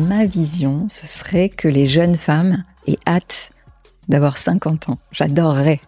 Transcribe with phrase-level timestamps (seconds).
[0.00, 3.52] Ma vision, ce serait que les jeunes femmes aient hâte
[4.08, 4.98] d'avoir 50 ans.
[5.12, 5.80] J'adorerais,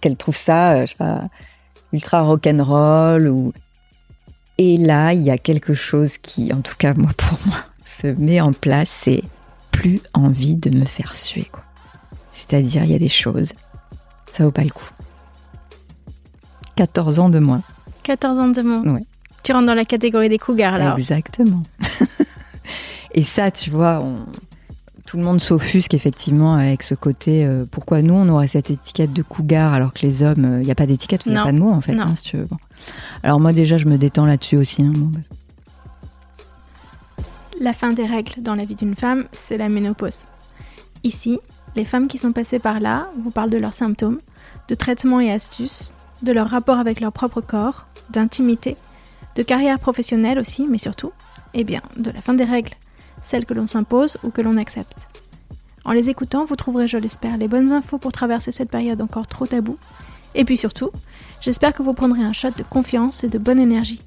[0.00, 1.28] qu'elles trouvent ça, euh, je sais pas,
[1.92, 3.52] ultra rock'n'roll ou.
[4.56, 8.06] Et là, il y a quelque chose qui, en tout cas, moi, pour moi, se
[8.06, 9.22] met en place, c'est
[9.70, 11.62] plus envie de me faire suer, quoi.
[12.30, 13.52] C'est-à-dire, il y a des choses,
[14.32, 14.88] ça vaut pas le coup.
[16.76, 17.62] 14 ans de moins.
[18.04, 18.94] 14 ans de moins.
[18.94, 19.04] Ouais.
[19.42, 20.98] Tu rentres dans la catégorie des cougars, alors.
[20.98, 21.62] Exactement.
[23.12, 24.04] Et ça, tu vois,
[25.06, 27.44] tout le monde s'offusque effectivement avec ce côté.
[27.44, 30.70] Euh, pourquoi nous, on aurait cette étiquette de cougar alors que les hommes, il n'y
[30.70, 31.98] a pas d'étiquette, il n'y a pas de mot en fait.
[31.98, 32.48] Hein, si tu veux.
[33.22, 34.82] Alors moi déjà, je me détends là-dessus aussi.
[34.82, 34.92] Hein,
[37.60, 40.24] la fin des règles dans la vie d'une femme, c'est la ménopause.
[41.04, 41.38] Ici,
[41.76, 44.20] les femmes qui sont passées par là vous parlent de leurs symptômes,
[44.68, 48.76] de traitements et astuces, de leur rapport avec leur propre corps, d'intimité,
[49.36, 51.12] de carrière professionnelle aussi, mais surtout,
[51.54, 52.72] eh bien, de la fin des règles,
[53.20, 55.08] celles que l'on s'impose ou que l'on accepte.
[55.84, 59.26] En les écoutant, vous trouverez, je l'espère, les bonnes infos pour traverser cette période encore
[59.26, 59.78] trop taboue.
[60.34, 60.90] Et puis surtout,
[61.40, 64.02] j'espère que vous prendrez un shot de confiance et de bonne énergie.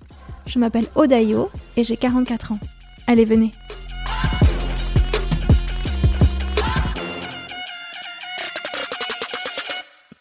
[0.46, 2.60] Je m'appelle Odayo et j'ai 44 ans.
[3.08, 3.54] Allez, venez.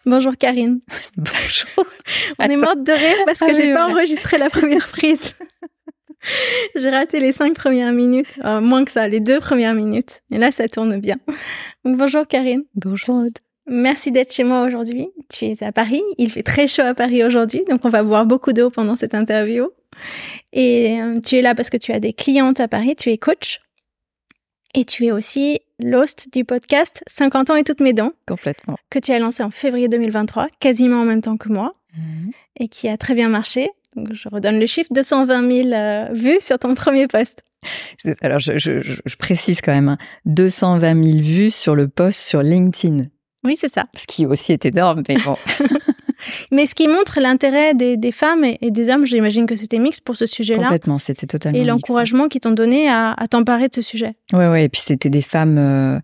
[0.05, 0.81] Bonjour Karine.
[1.17, 1.87] Bonjour.
[2.41, 5.35] On est morte de rire parce que j'ai pas enregistré la première prise.
[6.75, 10.23] j'ai raté les cinq premières minutes, euh, moins que ça, les deux premières minutes.
[10.31, 11.17] Et là, ça tourne bien.
[11.85, 12.65] bonjour Karine.
[12.75, 13.39] Bonjour Aude.
[13.67, 15.09] Merci d'être chez moi aujourd'hui.
[15.33, 16.03] Tu es à Paris.
[16.19, 19.15] Il fait très chaud à Paris aujourd'hui, donc on va boire beaucoup d'eau pendant cette
[19.15, 19.71] interview.
[20.53, 23.19] Et euh, tu es là parce que tu as des clientes à Paris, tu es
[23.19, 23.61] coach.
[24.75, 28.13] Et tu es aussi l'host du podcast 50 ans et toutes mes dents.
[28.27, 28.77] Complètement.
[28.91, 31.75] Que tu as lancé en février 2023, quasiment en même temps que moi.
[31.97, 32.33] Mhm.
[32.59, 33.69] Et qui a très bien marché.
[33.97, 37.43] Donc je redonne le chiffre 220 000 euh, vues sur ton premier post.
[38.23, 41.05] Alors je, je, précise quand même, 220 hein.
[41.05, 43.05] 000 vues sur le post sur LinkedIn.
[43.45, 43.87] Oui, c'est ça.
[43.95, 45.37] Ce qui aussi est énorme, mais bon.
[46.51, 50.17] Mais ce qui montre l'intérêt des, femmes et, des hommes, j'imagine que c'était mixte pour
[50.17, 50.65] ce sujet-là.
[50.65, 51.59] Complètement, c'était totalement.
[51.59, 54.15] Et l'encouragement qu'ils t'ont donné à, t'emparer de ce sujet.
[54.33, 54.63] Oui, oui.
[54.63, 55.99] Et puis c'était des femmes euh,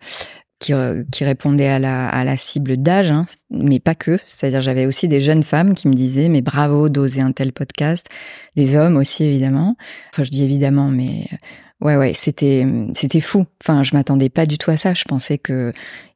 [0.59, 4.19] qui, euh, qui, répondaient à la, à la cible d'âge, hein, mais pas que.
[4.27, 8.07] C'est-à-dire, j'avais aussi des jeunes femmes qui me disaient, mais bravo d'oser un tel podcast.
[8.57, 9.77] Des hommes aussi, évidemment.
[10.13, 11.27] Enfin, je dis évidemment, mais.
[11.81, 12.67] Ouais, ouais, c'était
[12.97, 13.47] c'était fou.
[13.63, 14.95] Enfin, je m'attendais pas du tout à ça.
[14.95, 15.73] Je pensais que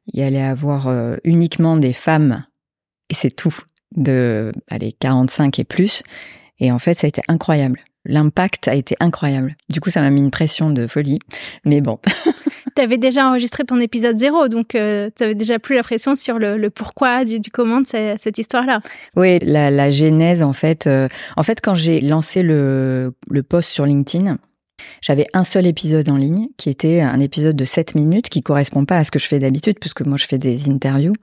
[0.07, 2.43] il allait avoir euh, uniquement des femmes
[3.09, 3.55] et c'est tout
[3.95, 6.03] de allez, 45 et plus.
[6.59, 7.79] Et en fait, ça a été incroyable.
[8.05, 9.55] L'impact a été incroyable.
[9.69, 11.19] Du coup, ça m'a mis une pression de folie.
[11.65, 11.99] Mais bon.
[12.75, 16.39] tu avais déjà enregistré ton épisode zéro, donc euh, tu déjà plus la pression sur
[16.39, 18.81] le, pourquoi, du, comment de cette, histoire-là.
[19.15, 20.87] Oui, la, genèse, en fait.
[20.87, 24.37] Euh, en fait, quand j'ai lancé le, le post sur LinkedIn,
[25.01, 28.85] j'avais un seul épisode en ligne qui était un épisode de 7 minutes qui correspond
[28.85, 31.13] pas à ce que je fais d'habitude puisque moi je fais des interviews,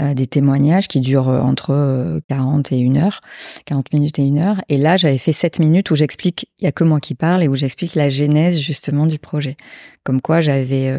[0.00, 3.20] euh, des témoignages qui durent euh, entre 40 euh, et 1 heure,
[3.66, 4.62] 40 minutes et 1 heure.
[4.68, 7.42] Et là, j'avais fait 7 minutes où j'explique, il y a que moi qui parle
[7.42, 9.56] et où j'explique la genèse justement du projet.
[10.04, 10.94] Comme quoi j'avais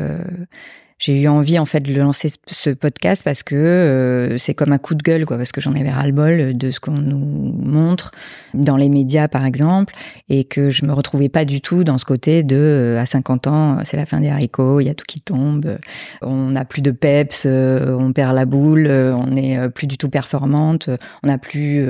[1.02, 4.78] j'ai eu envie en fait de lancer ce podcast parce que euh, c'est comme un
[4.78, 7.18] coup de gueule quoi parce que j'en avais ras le bol de ce qu'on nous
[7.18, 8.12] montre
[8.54, 9.96] dans les médias par exemple
[10.30, 13.48] et que je me retrouvais pas du tout dans ce côté de euh, à 50
[13.48, 15.80] ans c'est la fin des haricots il y a tout qui tombe
[16.22, 20.10] on n'a plus de peps euh, on perd la boule on n'est plus du tout
[20.10, 20.92] performante
[21.24, 21.84] on n'a plus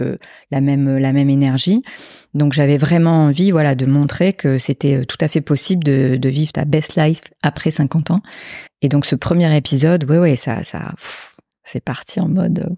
[0.51, 1.83] la même la même énergie
[2.33, 6.29] donc j'avais vraiment envie voilà de montrer que c'était tout à fait possible de, de
[6.29, 8.21] vivre ta best life après 50 ans
[8.81, 10.93] et donc ce premier épisode, ouais, ouais, ça, ça,
[11.63, 12.75] c'est parti en mode,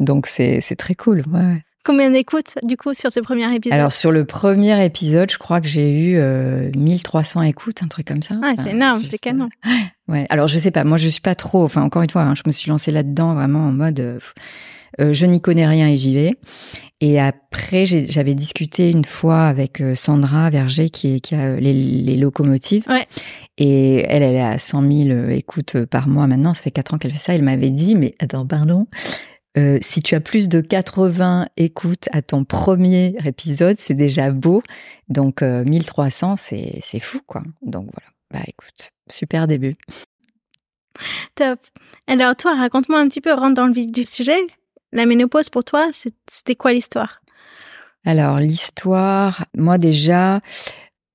[0.00, 1.22] donc c'est c'est très cool.
[1.32, 1.62] Ouais.
[1.84, 3.72] Combien d'écoutes du coup sur ce premier épisode?
[3.72, 6.20] Alors sur le premier épisode, je crois que j'ai eu
[6.76, 8.34] 1300 euh, écoutes, un truc comme ça.
[8.34, 9.48] Ouais, c'est énorme, c'est canon.
[10.08, 10.26] Ouais.
[10.28, 11.64] Alors je sais pas, moi je suis pas trop.
[11.64, 14.00] Enfin encore une fois, hein, je me suis lancée là-dedans vraiment en mode.
[14.00, 14.18] Euh,
[15.00, 16.32] euh, je n'y connais rien et j'y vais.
[17.02, 22.84] Et après, j'avais discuté une fois avec euh, Sandra Verger qui, qui a les, locomotives.
[22.88, 23.06] Ouais.
[23.56, 26.52] Et elle, elle est à 100 000 écoutes par mois maintenant.
[26.52, 27.34] Ça fait 4 ans qu'elle fait ça.
[27.34, 28.86] Elle m'avait dit, mais attends, pardon.
[29.58, 34.62] Euh, si tu as plus de 80 écoutes à ton premier épisode, c'est déjà beau.
[35.08, 37.42] Donc 1300, c'est c'est fou quoi.
[37.62, 38.08] Donc voilà.
[38.30, 39.76] Bah écoute, super début.
[41.34, 41.58] Top.
[42.06, 44.38] Alors toi, raconte-moi un petit peu, rentre dans le vif du sujet.
[44.92, 47.22] La ménopause pour toi, c'était quoi l'histoire?
[48.04, 50.40] Alors l'histoire, moi déjà,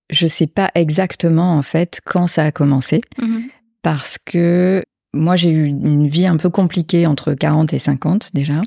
[0.09, 3.01] je sais pas exactement en fait quand ça a commencé.
[3.19, 3.47] Mmh
[3.85, 4.83] parce que
[5.13, 8.63] moi j'ai eu une vie un peu compliquée entre 40 et 50 déjà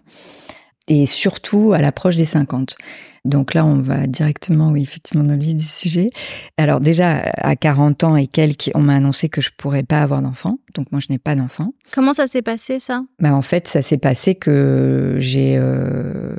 [0.89, 2.77] et surtout à l'approche des 50.
[3.25, 6.11] Donc là, on va directement, oui, effectivement, dans le vif du sujet.
[6.57, 10.23] Alors déjà, à 40 ans et quelques, on m'a annoncé que je pourrais pas avoir
[10.23, 10.59] d'enfant.
[10.75, 11.75] Donc moi, je n'ai pas d'enfant.
[11.93, 13.03] Comment ça s'est passé, ça?
[13.21, 16.35] Bah, En fait, ça s'est passé que j'ai euh,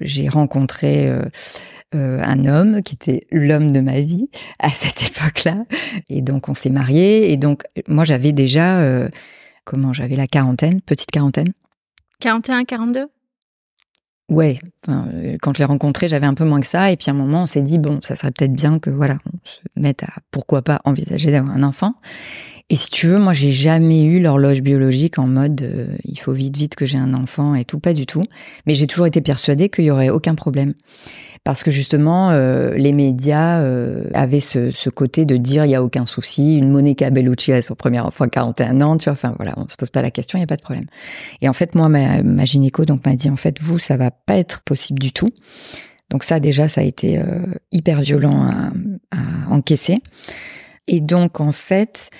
[0.00, 1.08] j'ai rencontré...
[1.08, 1.24] Euh,
[1.94, 5.64] euh, un homme qui était l'homme de ma vie à cette époque-là.
[6.08, 7.32] Et donc on s'est mariés.
[7.32, 8.82] Et donc moi j'avais déjà,
[9.64, 11.52] comment, j'avais la quarantaine, petite quarantaine.
[12.18, 13.06] 41, 42
[14.30, 16.90] Ouais, euh, quand je l'ai rencontré, j'avais un peu moins que ça.
[16.90, 19.18] Et puis à un moment, on s'est dit, bon, ça serait peut-être bien que voilà,
[19.26, 21.94] on se mette à, pourquoi pas, envisager d'avoir un enfant.
[22.70, 26.32] Et si tu veux, moi, j'ai jamais eu l'horloge biologique en mode, euh, il faut
[26.32, 28.22] vite, vite que j'ai un enfant et tout, pas du tout.
[28.66, 30.72] Mais j'ai toujours été persuadée qu'il y aurait aucun problème
[31.44, 35.74] parce que justement euh, les médias euh, avaient ce, ce, côté de dire il y
[35.74, 39.12] a aucun souci, une Monica Bellucci a son premier enfant à 41 ans, tu vois,
[39.12, 40.86] enfin voilà, on se pose pas la question, il y a pas de problème.
[41.42, 44.10] Et en fait moi ma, ma gynéco donc m'a dit en fait vous ça va
[44.10, 45.30] pas être possible du tout.
[46.10, 47.24] Donc ça déjà ça a été euh,
[47.72, 49.98] hyper violent à, à encaisser.
[50.86, 52.10] Et donc en fait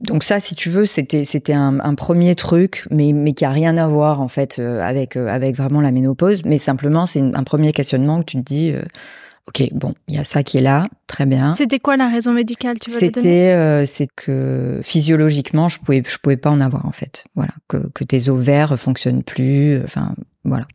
[0.00, 3.50] donc ça, si tu veux, c'était c'était un, un, premier truc, mais mais qui a
[3.50, 7.20] rien à voir en fait euh, avec euh, avec vraiment la ménopause, mais simplement c'est
[7.20, 8.82] un premier questionnement où tu te dis, euh,
[9.48, 11.50] ok, bon, il y a ça qui est là, très bien.
[11.50, 16.50] C'était quoi la raison médicale tu C'était c'est que physiologiquement, je pouvais je pouvais pas
[16.50, 20.14] en avoir en fait, voilà, que que tes ovaires fonctionnent plus, enfin
[20.44, 20.66] voilà.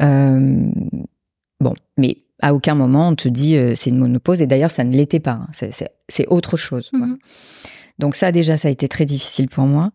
[0.00, 4.94] bon, mais à aucun moment on te dit c'est une ménopause et d'ailleurs ça ne
[4.94, 5.48] l'était pas, hein.
[5.52, 5.72] c'est
[6.10, 6.90] c'est autre chose.
[6.92, 7.14] Voilà.
[8.00, 9.92] Donc ça déjà, ça a été très difficile pour moi.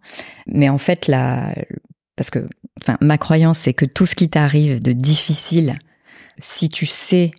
[0.48, 1.54] Mais en fait, là,
[2.16, 2.48] parce que,
[2.82, 5.78] enfin, ma croyance, c'est que tout ce qui t'arrive de difficile,
[6.40, 7.32] si tu sais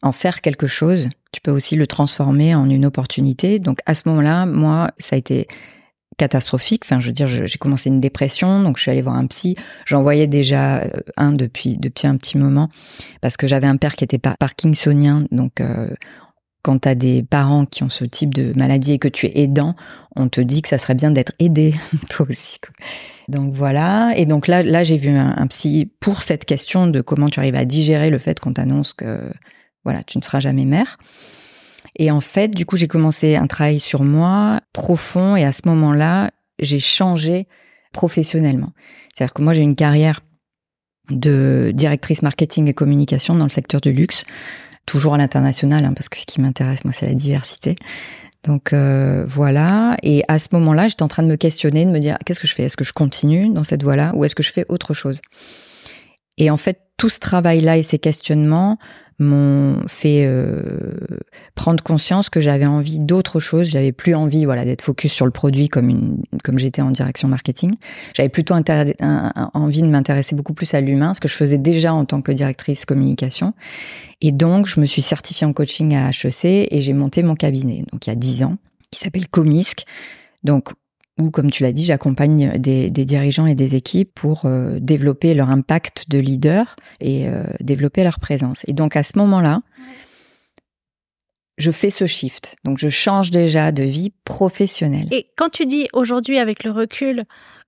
[0.00, 3.58] en faire quelque chose, tu peux aussi le transformer en une opportunité.
[3.58, 5.48] Donc à ce moment-là, moi, ça a été
[6.18, 6.82] catastrophique.
[6.84, 9.56] Enfin, je veux dire, j'ai commencé une dépression, donc je suis allée voir un psy.
[9.86, 12.68] J'en voyais déjà euh, un depuis depuis un petit moment
[13.20, 15.88] parce que j'avais un père qui était parkinsonien, donc euh,
[16.62, 19.42] quand tu as des parents qui ont ce type de maladie et que tu es
[19.42, 19.74] aidant,
[20.16, 21.74] on te dit que ça serait bien d'être aidé,
[22.08, 22.58] toi aussi.
[23.28, 24.12] Donc voilà.
[24.16, 27.54] Et donc là, là j'ai vu un, psy pour cette question de comment tu arrives
[27.54, 29.20] à digérer le fait qu'on t'annonce que
[29.84, 30.98] voilà, tu ne seras jamais mère.
[31.96, 35.62] Et en fait, du coup, j'ai commencé un travail sur moi profond et à ce
[35.66, 37.46] moment-là, j'ai changé
[37.92, 38.72] professionnellement.
[39.14, 40.20] C'est-à-dire que moi, j'ai une carrière
[41.10, 44.24] de directrice marketing et communication dans le secteur du luxe
[44.88, 47.76] toujours à l'international, hein, parce que ce qui m'intéresse, moi, c'est la diversité.
[48.44, 49.96] Donc euh, voilà.
[50.02, 52.46] Et à ce moment-là, j'étais en train de me questionner, de me dire qu'est-ce que
[52.46, 52.62] je fais?
[52.62, 55.20] Est-ce que je continue dans cette voie-là ou est-ce que je fais autre chose?
[56.38, 58.78] Et en fait, tout ce travail-là et ces questionnements
[59.20, 60.62] m'ont fait euh,
[61.56, 63.66] prendre conscience que j'avais envie d'autre chose.
[63.66, 67.26] J'avais plus envie, voilà, d'être focus sur le produit comme une, comme j'étais en direction
[67.26, 67.74] marketing.
[68.16, 72.04] J'avais plutôt envie de m'intéresser beaucoup plus à l'humain, ce que je faisais déjà en
[72.04, 73.54] tant que directrice communication.
[74.20, 77.84] Et donc, je me suis certifiée en coaching à HEC et j'ai monté mon cabinet.
[77.90, 78.56] Donc, il y a dix ans,
[78.92, 79.84] qui s'appelle Comisc.
[80.44, 80.70] Donc,
[81.20, 85.50] où, comme tu l'as dit, j'accompagne des, dirigeants et des équipes pour euh, développer leur
[85.50, 88.64] impact de leader et euh, développer leur présence.
[88.68, 89.62] Et donc à ce moment-là,
[91.58, 92.56] je fais ce shift.
[92.64, 95.08] Donc, je change déjà de vie professionnelle.
[95.10, 97.24] Et quand tu dis aujourd'hui, avec le recul,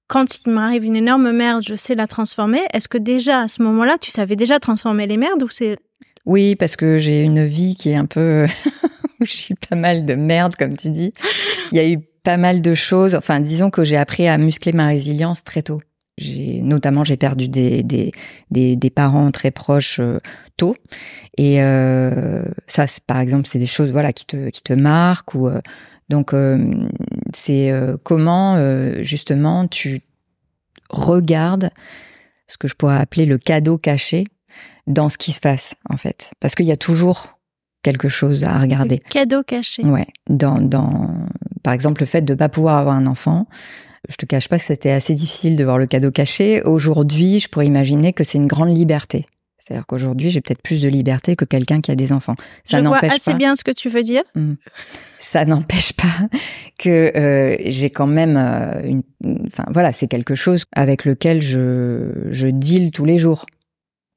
[0.07, 3.63] quand il m'arrive une énorme merde, je sais la transformer, est-ce que déjà à ce
[3.63, 5.77] moment-là, tu savais déjà transformer les merdes ou c'est.
[6.25, 8.47] Oui, parce que j'ai une vie qui est un peu.
[9.21, 11.13] j'ai eu pas mal de merde, comme tu dis.
[11.73, 13.15] Il y a eu pas mal de choses.
[13.15, 15.81] Enfin, disons que j'ai appris à muscler ma résilience très tôt.
[16.19, 18.13] J'ai notamment j'ai perdu des, des,
[18.51, 20.19] des, parents très proches euh,
[20.59, 20.77] tôt
[21.39, 25.35] et euh, ça c'est par exemple c'est des choses voilà qui te qui te marquent
[25.35, 25.61] ou euh,
[26.11, 26.35] donc
[27.33, 27.73] c'est
[28.03, 28.59] comment
[29.03, 30.01] justement tu
[30.91, 31.71] regardes
[32.49, 34.27] ce que je pourrais appeler le cadeau caché
[34.89, 37.39] dans ce qui se passe en fait parce qu'il y a toujours
[37.83, 39.01] quelque chose à regarder.
[39.05, 39.83] Le cadeau caché.
[39.85, 41.15] Ouais, dans dans
[41.63, 43.47] par exemple le fait de pas pouvoir avoir un enfant
[44.09, 46.63] je te cache pas que c'était assez difficile de voir le cadeau caché.
[46.63, 49.27] Aujourd'hui, je pourrais imaginer que c'est une grande liberté.
[49.59, 52.35] C'est-à-dire qu'aujourd'hui, j'ai peut-être plus de liberté que quelqu'un qui a des enfants.
[52.65, 54.23] Ça je vois assez bien ce que tu veux dire.
[54.35, 54.55] Mmh.
[55.21, 56.29] Ça n'empêche pas
[56.79, 59.03] que euh, j'ai quand même euh, une.
[59.47, 63.47] Enfin, voilà, c'est quelque chose avec lequel je je deal tous les jours.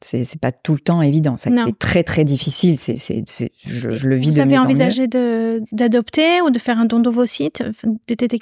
[0.03, 1.37] C'est c'est pas tout le temps évident.
[1.37, 2.77] Ça a été très très difficile.
[2.77, 3.23] C'est c'est
[3.65, 6.99] je, je, le vis Vous de avez envisagé de d'adopter ou de faire un don
[6.99, 7.63] d'ovocytes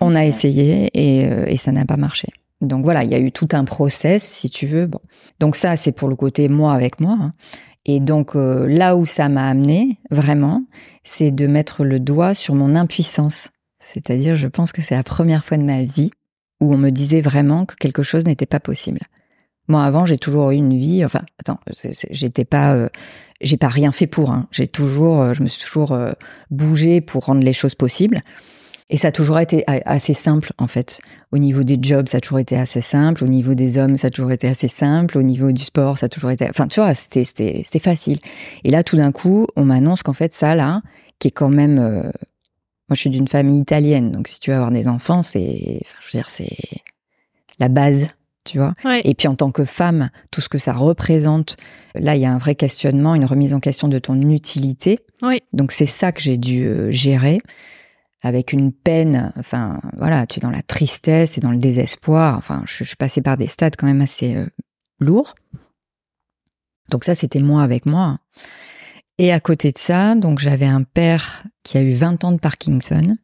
[0.02, 2.30] On a essayé et euh, et ça n'a pas marché.
[2.62, 4.86] Donc voilà, il y a eu tout un process, si tu veux.
[4.86, 5.00] Bon,
[5.40, 7.18] donc ça c'est pour le côté moi avec moi.
[7.20, 7.34] Hein.
[7.86, 10.64] Et donc euh, là où ça m'a amené vraiment,
[11.04, 13.50] c'est de mettre le doigt sur mon impuissance.
[13.80, 16.12] C'est-à-dire, je pense que c'est la première fois de ma vie
[16.62, 19.00] où on me disait vraiment que quelque chose n'était pas possible.
[19.72, 21.06] Moi, avant, j'ai toujours eu une vie.
[21.06, 21.58] Enfin, attends,
[22.10, 22.90] j'étais pas, euh,
[23.40, 24.30] j'ai pas rien fait pour.
[24.30, 24.50] Hein.
[24.52, 26.12] J'ai toujours, euh, je me suis toujours euh,
[26.50, 28.20] bougé pour rendre les choses possibles.
[28.90, 31.00] Et ça a toujours été assez simple, en fait.
[31.32, 33.24] Au niveau des jobs, ça a toujours été assez simple.
[33.24, 35.18] Au niveau des hommes, ça a toujours été assez simple.
[35.18, 36.50] Au niveau du sport, ça a toujours été.
[36.50, 37.24] Enfin, tu vois, c'était
[37.80, 38.20] facile.
[38.66, 40.82] Et là, tout d'un coup, on m'annonce qu'en fait, ça là,
[41.20, 41.76] qui est quand même.
[41.76, 42.12] moi,
[42.90, 46.18] je suis d'une famille italienne, donc si tu veux avoir des enfants, c'est, enfin, je
[46.18, 46.58] veux dire, c'est
[47.58, 48.10] la base
[48.44, 48.74] tu vois.
[49.04, 51.58] Et puis en tant que femme, tout ce que ça représente,
[51.96, 55.00] là il y a un vrai questionnement, une remise en question de ton utilité.
[55.54, 57.42] Donc c'est ça que j'ai dû euh, gérer
[58.22, 59.32] avec une peine.
[59.38, 62.38] Enfin voilà, tu es dans la tristesse et dans le désespoir.
[62.38, 64.46] Enfin, je, suis passée par des stades quand même assez euh,
[65.00, 65.36] lourds.
[66.90, 68.20] Donc ça c'était moi avec moi.
[69.18, 72.40] Et à côté de ça, donc j'avais un père qui a eu 20 ans de
[72.40, 73.16] Parkinson.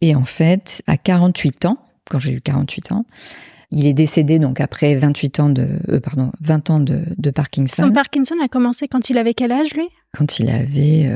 [0.00, 1.78] Et en fait, à 48 ans,
[2.10, 3.06] quand j'ai eu 48 ans,
[3.74, 7.86] il est décédé donc après 28 ans de, euh, pardon, 20 ans de, de, Parkinson.
[7.86, 9.88] Son Parkinson a commencé quand il avait quel âge, lui?
[10.16, 11.10] Quand il avait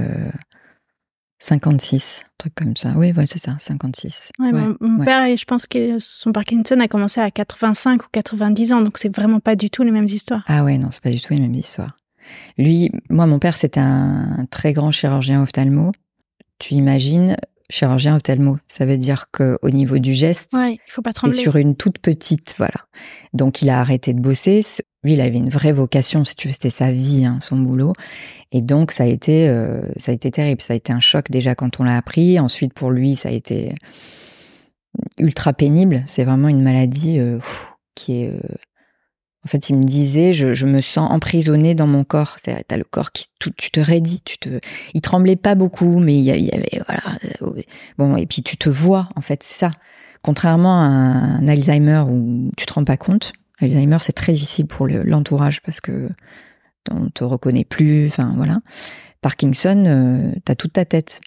[1.38, 2.93] 56, euh, un truc comme ça.
[2.97, 4.33] Oui, ouais, c'est ça, 56.
[4.38, 8.81] Ouais, mon, père, je pense que son Parkinson a commencé à 85 ou 90 ans,
[8.81, 10.45] donc c'est vraiment pas du tout les mêmes histoires.
[10.47, 11.97] Ah ouais, non, c'est pas du tout les mêmes histoires.
[12.59, 15.93] Lui, moi, mon père, c'était un très grand chirurgien ophtalmo.
[16.59, 17.37] Tu imagines,
[17.71, 18.59] chirurgien ophtalmo.
[18.69, 21.37] Ça veut dire que au niveau du geste, il faut pas trembler.
[21.37, 22.87] sur une toute petite, voilà.
[23.33, 24.65] Donc il a arrêté de bosser.
[25.05, 27.93] Lui, il avait une vraie vocation, si tu veux, c'était sa vie, hein, son boulot.
[28.51, 30.61] Et donc ça a été, euh, ça a été terrible.
[30.61, 32.41] Ça a été un choc déjà quand on l'a appris.
[32.41, 33.75] Ensuite, pour lui, ça a été
[35.19, 36.03] ultra pénible.
[36.07, 37.39] C'est vraiment une maladie euh,
[37.95, 38.41] qui est euh,
[39.45, 42.37] en fait, il me disait, je, me sens emprisonnée dans mon corps.
[42.38, 44.59] C'est, t'as le corps qui, tu te raidis, tu te,
[44.95, 47.62] il tremblait pas beaucoup, mais il y avait, voilà, euh,
[47.97, 49.71] bon, et puis tu te vois, en fait, c'est ça.
[50.23, 54.88] Contrairement à un, Alzheimer où tu te rends pas compte, Alzheimer c'est très difficile pour
[54.88, 56.11] l'entourage parce que
[56.90, 58.59] on te reconnaît plus, enfin voilà.
[59.21, 61.21] Parkinson, euh, t'as toute ta tête.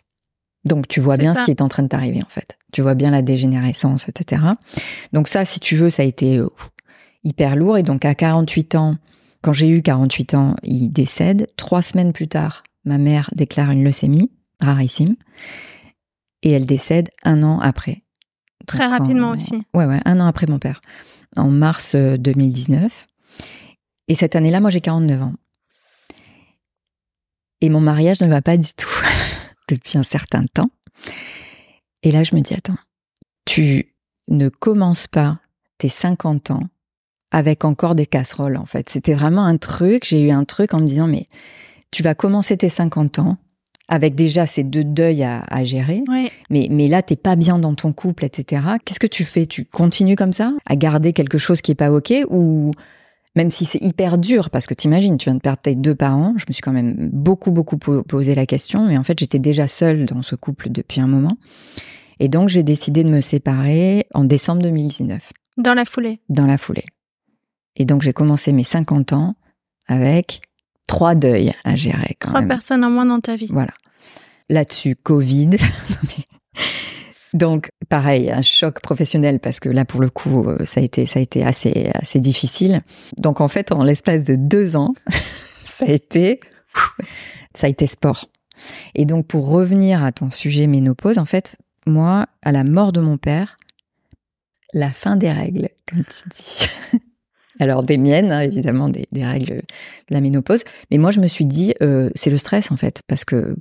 [0.65, 2.57] Donc tu vois bien ce qui est en train de t'arriver en fait.
[2.73, 4.43] Tu vois bien la dégénérescence, etc.
[5.13, 6.49] Donc ça, si tu veux, ça a été euh,
[7.23, 7.77] hyper lourd.
[7.77, 8.97] Et donc à 48 ans,
[9.41, 11.49] quand j'ai eu 48 ans, il décède.
[11.57, 15.15] Trois semaines plus tard, ma mère déclare une leucémie, rarissime.
[16.43, 18.03] Et elle décède un an après.
[18.67, 19.63] Très rapidement aussi.
[19.73, 20.81] Ouais, ouais, un an après mon père.
[21.35, 22.83] En mars 2019.
[22.83, 23.43] Euh,
[24.07, 25.33] Et cette année-là, moi, j'ai 49 ans.
[27.61, 28.89] Et mon mariage ne va pas du tout
[29.69, 30.69] depuis un certain temps.
[32.03, 32.77] Et là, je me dis, attends,
[33.45, 33.93] tu
[34.27, 35.39] ne commences pas
[35.77, 36.67] tes 50 ans
[37.31, 38.89] avec encore des casseroles, en fait.
[38.89, 41.27] C'était vraiment un truc, j'ai eu un truc en me disant, mais
[41.91, 43.38] tu vas commencer tes 50 ans
[43.88, 46.01] avec déjà ces deux deuils à, gérer,
[46.50, 48.61] mais, mais là, t'es pas bien dans ton couple, etc.
[48.85, 49.45] Qu'est-ce que tu fais?
[49.45, 52.71] Tu continues comme ça à garder quelque chose qui est pas OK ou
[53.35, 56.33] même si c'est hyper dur, parce que t'imagines, tu viens de perdre tes deux parents,
[56.38, 59.67] je me suis quand même beaucoup, beaucoup posé la question, mais en fait, j'étais déjà
[59.67, 61.38] seule dans ce couple depuis un moment.
[62.19, 65.31] Et donc, j'ai décidé de me séparer en décembre 2019.
[65.57, 66.85] Dans la foulée Dans la foulée.
[67.75, 69.35] Et donc j'ai commencé mes 50 ans
[69.87, 70.41] avec
[70.87, 72.15] trois deuils à gérer.
[72.19, 73.49] trois personnes en moins dans ta vie.
[73.51, 73.73] Voilà.
[74.49, 75.51] là-dessus, Covid.
[77.33, 81.05] Donc, pareil, un choc professionnel parce que là, pour le coup, euh, ça a été,
[81.05, 82.81] ça a été assez, assez difficile.
[83.17, 84.93] Donc, en fait, en l'espace de deux ans,
[85.63, 86.41] ça a été,
[87.55, 88.29] ça a été sport.
[88.95, 92.99] Et donc, pour revenir à ton sujet ménopause, en fait, moi, à la mort de
[92.99, 93.57] mon père,
[94.73, 96.67] la fin des règles, comme tu dis.
[97.61, 100.63] Alors des miennes, hein, évidemment, des, règles de la ménopause.
[100.89, 103.55] Mais moi, je me suis dit, euh, c'est le stress en fait, parce que,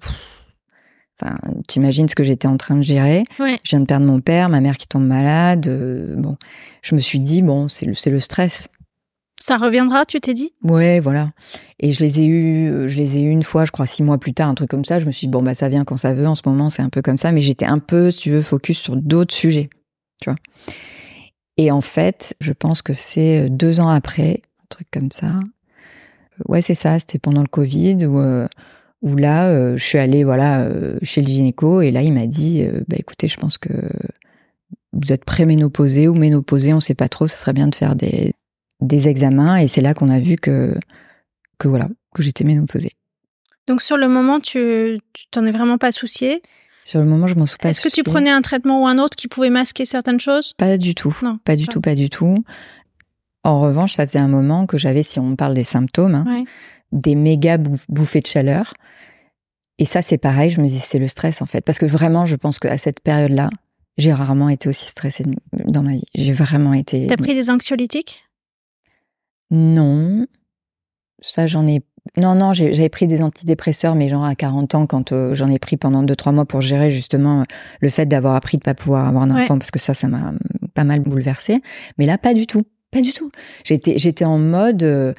[1.20, 1.36] enfin,
[1.68, 3.24] tu imagines ce que j'étais en train de gérer.
[3.38, 5.66] Je viens de perdre mon père, ma mère qui tombe malade.
[5.68, 6.38] Euh, bon,
[6.80, 8.70] je me suis dit, bon, c'est le, le stress.
[9.38, 10.54] Ça reviendra, tu t'es dit?
[10.62, 11.32] Ouais, voilà.
[11.78, 14.16] Et je les ai eu, je les ai eu une fois, je crois six mois
[14.16, 14.98] plus tard, un truc comme ça.
[14.98, 16.26] Je me suis dit bon bah ça vient quand ça veut.
[16.26, 18.40] En ce moment, c'est un peu comme ça, mais j'étais un peu, si tu veux,
[18.40, 19.68] focus sur d'autres sujets,
[20.22, 20.36] tu vois.
[21.60, 25.34] Et en fait, je pense que c'est euh, deux ans après, un truc comme ça.
[25.34, 26.98] Euh, ouais, c'est ça.
[26.98, 28.48] C'était pendant le Covid où, euh,
[29.02, 30.66] où là, je suis allée voilà
[31.02, 33.72] chez le gynéco et là, il m'a dit, bah écoutez, je pense que
[34.94, 37.26] vous êtes préménopausée ou ménopausée, on sait pas trop.
[37.26, 38.32] Ça serait bien de faire des
[38.80, 40.74] des examens et c'est là qu'on a vu que
[41.58, 42.92] que voilà que j'étais ménopausée.
[43.68, 44.98] Donc sur le moment, tu
[45.30, 46.40] t'en es vraiment pas soucié
[46.90, 47.70] sur le moment, je m'en suis pas.
[47.70, 50.54] Est-ce que tu prenais un traitement ou un autre qui pouvait masquer certaines choses?
[50.54, 51.16] Pas du tout.
[51.22, 52.34] Non, pas du tout, pas du tout.
[53.44, 56.44] En revanche, ça faisait un moment que j'avais, si on parle des symptômes, hein,
[56.90, 58.74] des méga bouffées de chaleur.
[59.78, 60.50] Et ça, c'est pareil.
[60.50, 62.98] Je me dis, c'est le stress en fait, parce que vraiment, je pense qu'à cette
[62.98, 63.50] période-là,
[63.96, 66.04] j'ai rarement été aussi stressée dans ma vie.
[66.16, 67.06] J'ai vraiment été.
[67.06, 68.24] T'as pris des anxiolytiques?
[69.52, 70.26] Non.
[71.20, 71.82] Ça, j'en ai
[72.16, 75.58] non, non, j'avais pris des antidépresseurs, mais genre à 40 ans, quand euh, j'en ai
[75.58, 77.44] pris pendant 2-3 mois pour gérer justement euh,
[77.80, 80.32] le fait d'avoir appris de pas pouvoir avoir un enfant, parce que ça, ça m'a
[80.74, 81.60] pas mal bouleversé.
[81.98, 82.62] Mais là, pas du tout.
[82.90, 83.30] Pas du tout.
[83.64, 85.12] J'étais, j'étais en mode, euh,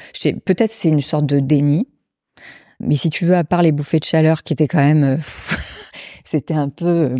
[0.43, 1.87] peut-être c'est une sorte de déni.
[2.81, 5.19] Mais si tu veux, à part les bouffées de chaleur qui étaient quand même,
[6.25, 7.15] c'était un peu,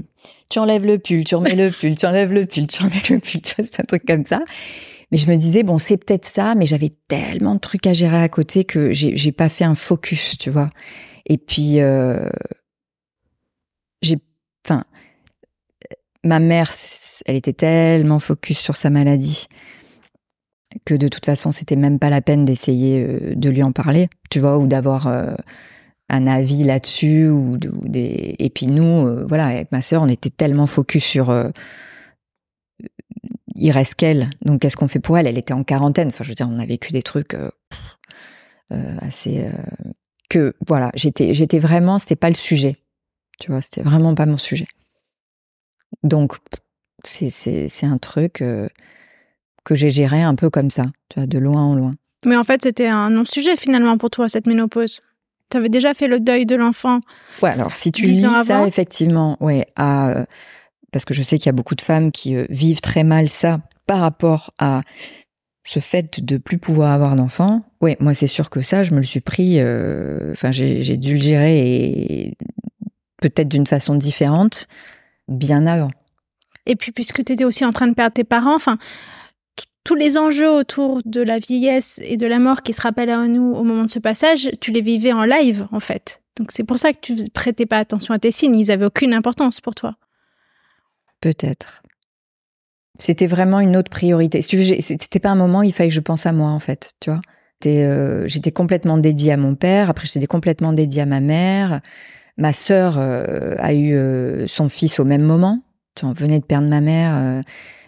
[0.50, 3.20] tu enlèves le pull, tu remets le pull, tu enlèves le pull, tu remets le
[3.20, 4.42] pull, c'est un truc comme ça.
[5.12, 8.22] Mais je me disais, bon, c'est peut-être ça, mais j'avais tellement de trucs à gérer
[8.22, 10.70] à côté que j'ai pas fait un focus, tu vois.
[11.26, 12.30] Et puis, euh,
[14.02, 14.18] j'ai,
[14.66, 14.86] enfin,
[16.24, 16.72] ma mère,
[17.26, 19.48] elle était tellement focus sur sa maladie
[20.86, 24.08] que de toute façon, c'était même pas la peine d'essayer euh, de lui en parler,
[24.30, 25.36] tu vois, ou d'avoir euh,
[26.08, 28.36] un avis là-dessus, ou, des.
[28.40, 31.30] Et puis nous, voilà, avec ma sœur, on était tellement focus sur
[33.62, 34.30] il reste qu'elle.
[34.42, 35.28] Donc, qu'est-ce qu'on fait pour elle?
[35.28, 36.08] Elle était en quarantaine.
[36.10, 37.50] Enfin, je veux dire, on a vécu des trucs euh,
[38.74, 39.46] euh, assez.
[39.46, 39.52] Euh,
[40.30, 42.00] que, voilà, j'étais, j'étais vraiment.
[42.00, 42.78] C'était pas le sujet.
[43.40, 44.68] Tu vois, c'était vraiment pas mon sujet.
[46.04, 46.38] Donc,
[47.04, 48.44] c'est, un truc
[49.64, 51.94] que j'ai géré un peu comme ça, tu vois, de loin en loin.
[52.26, 55.02] Mais en fait, c'était un non-sujet finalement pour toi, cette ménopause.
[55.50, 57.02] Tu avais déjà fait le deuil de l'enfant.
[57.42, 60.26] Ouais, alors si tu lis ça, effectivement, ouais, à
[60.92, 63.30] parce que je sais qu'il y a beaucoup de femmes qui euh, vivent très mal
[63.30, 64.82] ça par rapport à
[65.64, 67.64] ce fait de plus pouvoir avoir d'enfants.
[67.82, 69.60] Ouais, moi c'est sûr que ça, je me le suis pris.
[69.60, 72.38] Euh, enfin, j'ai dû le gérer et
[73.22, 74.68] peut-être d'une façon différente
[75.28, 75.92] bien avant.
[76.66, 78.78] Et puis puisque tu étais aussi en train de perdre tes parents, enfin
[79.84, 83.28] tous les enjeux autour de la vieillesse et de la mort qui se rappellent à
[83.28, 86.22] nous au moment de ce passage, tu les vivais en live en fait.
[86.38, 89.14] Donc c'est pour ça que tu prêtais pas attention à tes signes, ils avaient aucune
[89.14, 89.96] importance pour toi.
[91.22, 91.82] Peut-être.
[93.00, 94.42] C'était vraiment une autre priorité.
[94.42, 97.10] C'était pas un moment où il fallait que je pense à moi, en fait, tu
[97.10, 97.22] vois.
[97.66, 101.82] Euh, j'étais complètement dédiée à mon père, après j'étais complètement dédiée à ma mère.
[102.38, 105.62] Ma sœur euh, a eu euh, son fils au même moment.
[105.96, 107.44] Tu vois, on venait de perdre ma mère.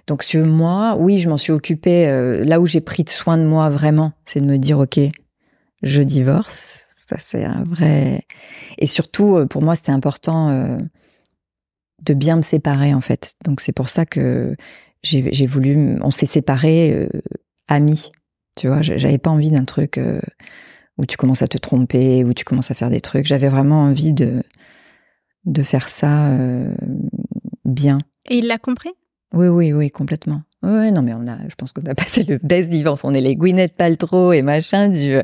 [0.07, 2.05] donc sur moi, oui, je m'en suis occupée.
[2.43, 4.99] là où j'ai pris soin de moi vraiment, c'est de me dire, ok,
[5.81, 6.87] je divorce.
[7.07, 8.23] Ça c'est un vrai.
[8.77, 10.77] Et surtout, pour moi, c'était important
[12.05, 13.35] de bien me séparer en fait.
[13.45, 14.55] Donc c'est pour ça que
[15.03, 17.21] j'ai voulu, on s'est séparés euh,
[17.67, 18.11] amis.
[18.55, 20.21] Tu vois, j'avais pas envie d'un truc euh,
[20.97, 23.25] où tu commences à te tromper, où tu commences à faire des trucs.
[23.25, 24.43] J'avais vraiment envie de
[25.45, 26.73] de faire ça euh,
[27.65, 27.97] bien.
[28.29, 28.91] Et il l'a compris?
[29.33, 30.43] Oui, oui, oui, complètement.
[30.61, 33.03] Oui, non, mais on a, je pense qu'on a passé le best divorce.
[33.03, 35.17] On est les Gwyneth Paltrow et machin du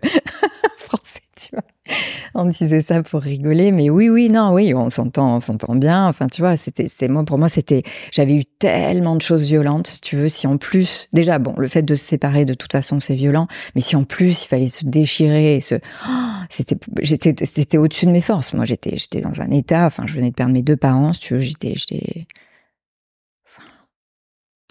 [2.36, 6.08] on disait ça pour rigoler, mais oui, oui, non, oui, on s'entend, on s'entend bien.
[6.08, 10.15] Enfin, tu vois, c'était, moi, pour moi, c'était, j'avais eu tellement de choses violentes, tu
[10.15, 10.30] veux.
[10.30, 13.47] Si en plus, déjà, bon, le fait de se séparer, de toute façon, c'est violent,
[13.75, 16.10] mais si en plus il fallait se déchirer se, oh,
[16.49, 18.54] c'était, j'étais, c'était au-dessus de mes forces.
[18.54, 19.86] Moi, j'étais, j'étais dans un état.
[19.86, 21.39] Enfin, je venais de perdre mes deux parents, tu veux.
[21.39, 22.28] J'étais, j'étais,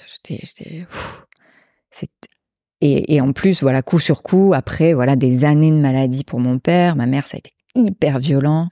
[0.07, 0.87] j'étais, j'étais,
[2.81, 6.39] et, et, en plus, voilà, coup sur coup, après, voilà, des années de maladie pour
[6.39, 8.69] mon père, ma mère, ça a été hyper violent.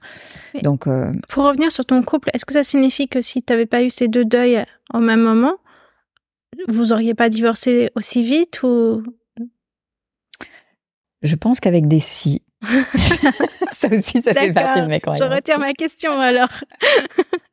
[0.63, 3.65] Donc, euh, Pour revenir sur ton couple, est-ce que ça signifie que si tu n'avais
[3.65, 5.55] pas eu ces deux deuils au même moment,
[6.67, 9.03] vous auriez pas divorcé aussi vite ou?
[11.21, 12.43] Je pense qu'avec des si,
[13.73, 15.27] ça aussi, ça fait partie de mes croyances.
[15.27, 16.49] Je retire ma question alors.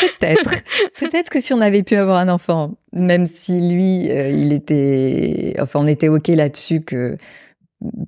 [0.00, 0.62] Peut-être.
[0.98, 5.56] Peut-être que si on avait pu avoir un enfant, même si lui, euh, il était,
[5.60, 7.16] enfin, on était ok là-dessus que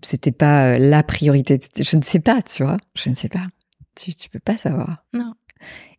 [0.02, 1.60] c'était pas euh, la priorité.
[1.76, 2.76] Je ne sais pas, tu vois.
[2.94, 3.46] Je ne sais pas.
[3.96, 5.04] Tu, tu peux pas savoir.
[5.12, 5.34] Non.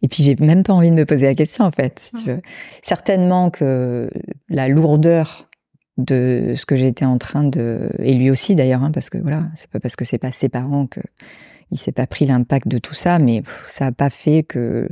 [0.02, 2.00] Et puis j'ai même pas envie de me poser la question en fait.
[2.00, 2.42] Si tu veux.
[2.82, 4.10] Certainement que
[4.50, 5.48] la lourdeur
[5.98, 9.46] de ce que j'étais en train de et lui aussi d'ailleurs hein, parce que voilà
[9.56, 11.02] c'est pas parce que c'est pas ses parents que
[11.70, 14.90] il s'est pas pris l'impact de tout ça mais ça a pas fait que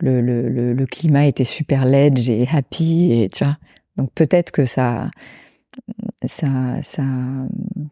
[0.00, 3.56] le, le, le, climat était super ledge et happy et tu vois.
[3.96, 5.10] Donc peut-être que ça
[6.26, 7.02] ça ça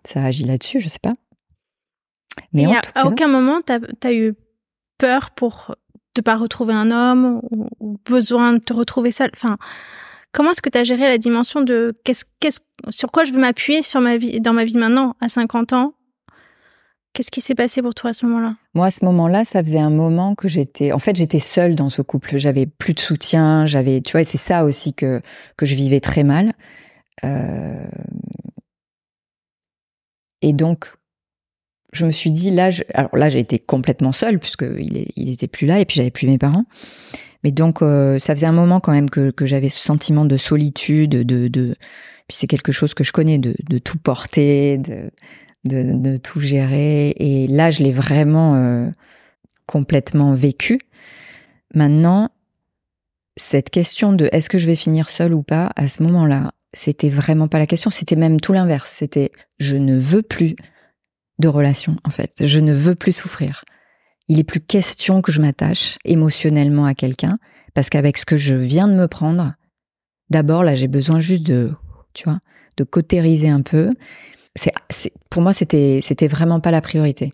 [0.04, 1.14] ça agit là-dessus je sais pas.
[2.52, 3.72] Mais à, aucun moment tu
[4.06, 4.34] as, eu
[4.96, 5.74] peur pour
[6.14, 9.30] de pas retrouver un homme ou, ou besoin de te retrouver seule?
[9.34, 9.58] Enfin
[10.32, 13.40] Comment est-ce que tu as géré la dimension de qu'est-ce, qu'est-ce, sur quoi je veux
[13.40, 15.94] m'appuyer sur ma vie, dans ma vie maintenant, à 50 ans?
[17.12, 18.56] Qu'est-ce qui s'est passé pour toi à ce moment-là?
[18.74, 20.92] Moi, à ce moment-là, ça faisait un moment que j'étais.
[20.92, 22.36] En fait, j'étais seule dans ce couple.
[22.36, 23.66] J'avais plus de soutien.
[23.66, 25.20] J'avais, tu vois, c'est ça aussi que
[25.56, 26.52] que je vivais très mal.
[27.24, 27.86] Euh,
[30.42, 30.94] et donc,
[31.92, 35.66] je me suis dit là, alors là, j'ai complètement seule puisque il, il était plus
[35.66, 36.66] là et puis j'avais plus mes parents.
[37.44, 40.36] Mais donc, euh, ça faisait un moment quand même que, que j'avais ce sentiment de
[40.36, 41.76] solitude, de, de
[42.28, 45.10] puis c'est quelque chose que je connais, de, de tout porter, de,
[45.68, 47.10] de, tout gérer.
[47.16, 48.88] Et là, je l'ai vraiment euh,
[49.66, 50.80] complètement vécu.
[51.74, 52.30] Maintenant,
[53.36, 57.10] cette question de est-ce que je vais finir seule ou pas, à ce moment-là, c'était
[57.10, 57.90] vraiment pas la question.
[57.90, 58.92] C'était même tout l'inverse.
[58.96, 60.56] C'était je ne veux plus
[61.38, 62.32] de relation, en fait.
[62.40, 63.62] Je ne veux plus souffrir
[64.28, 67.38] il est plus question que je m'attache émotionnellement à quelqu'un
[67.74, 69.54] parce qu'avec ce que je viens de me prendre,
[70.30, 71.72] d'abord là j'ai besoin juste de,
[72.12, 72.40] tu vois,
[72.76, 73.90] de cautériser un peu.
[75.30, 77.32] Pour moi c'était c'était vraiment pas la priorité.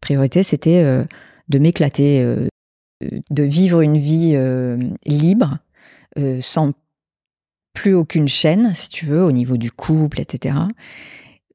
[0.00, 1.04] Priorité c'était euh,
[1.48, 2.48] de m'éclater, euh,
[3.30, 5.58] de vivre une vie euh, libre,
[6.40, 6.72] sans
[7.74, 10.54] plus aucune chaîne, si tu veux, au niveau du couple, etc.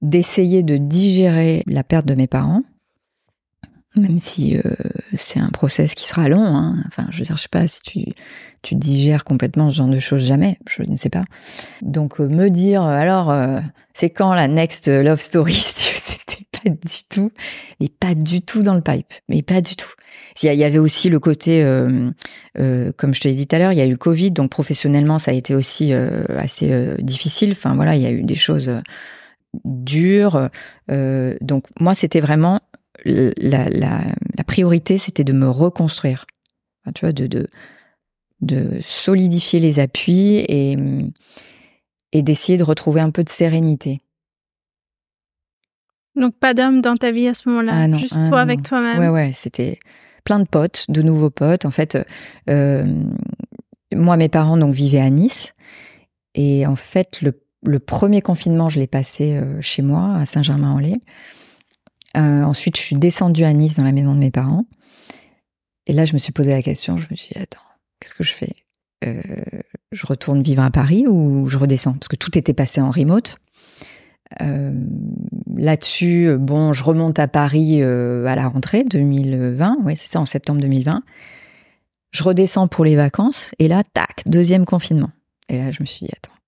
[0.02, 2.64] D'essayer de digérer la perte de mes parents,
[3.96, 4.62] même si euh,
[5.18, 6.46] c'est un process qui sera long.
[6.46, 6.76] Hein.
[6.88, 8.06] Enfin, je veux dire, sais pas si tu,
[8.62, 11.26] tu digères complètement ce genre de choses jamais, je ne sais pas.
[11.82, 13.34] Donc, euh, me dire, euh, alors,
[13.94, 15.54] c'est quand la next love story?
[15.56, 17.32] C'était pas du tout,
[17.80, 19.90] mais pas du tout dans le pipe, mais pas du tout.
[20.42, 21.64] Il y avait aussi le côté,
[22.56, 25.20] comme je te l'ai dit tout à l'heure, il y a eu Covid, donc professionnellement,
[25.20, 27.52] ça a été aussi assez difficile.
[27.52, 28.72] Enfin, voilà, il y a eu des choses
[29.66, 30.50] dures.
[30.88, 32.62] donc, moi, c'était vraiment
[33.06, 34.02] la, la,
[34.38, 36.26] la priorité, c'était de me reconstruire.
[36.96, 37.48] tu vois, de, de,
[38.42, 40.78] de, solidifier les appuis et,
[42.12, 44.02] et d'essayer de retrouver un peu de sérénité.
[46.16, 49.00] Donc pas d'homme dans ta vie à ce moment-là, ah juste ah toi avec toi-même.
[49.00, 49.80] Ouais, ouais, c'était
[50.26, 51.66] plein de potes, de nouveaux potes.
[51.66, 51.98] En fait,
[52.50, 53.04] euh,
[53.96, 55.54] moi, mes parents donc vivaient à Nice,
[56.34, 61.02] et en fait, le, le premier confinement, je l'ai passé euh, chez moi, à Saint-Germain-en-Laye.
[62.18, 64.66] Euh, ensuite, je suis descendue à Nice dans la maison de mes parents.
[65.86, 67.60] Et là, je me suis posé la question, je me suis dit, attends,
[68.00, 68.56] qu'est-ce que je fais?
[69.06, 69.22] Euh,
[69.92, 71.94] Je retourne vivre à Paris ou je redescends?
[71.94, 73.38] Parce que tout était passé en remote.
[74.42, 74.74] Euh,
[75.56, 80.62] là-dessus, bon, je remonte à Paris à la rentrée 2020, oui, c'est ça, en septembre
[80.62, 81.04] 2020.
[82.12, 85.12] Je redescends pour les vacances et là, tac, deuxième confinement.
[85.48, 86.39] Et là, je me suis dit, attends,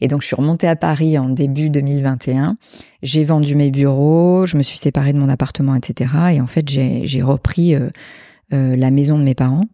[0.00, 2.56] et donc, je suis remontée à Paris en début 2021.
[3.02, 6.10] J'ai vendu mes bureaux, je me suis séparée de mon appartement, etc.
[6.32, 7.88] Et en fait, j'ai repris euh,
[8.52, 9.64] euh, la maison de mes parents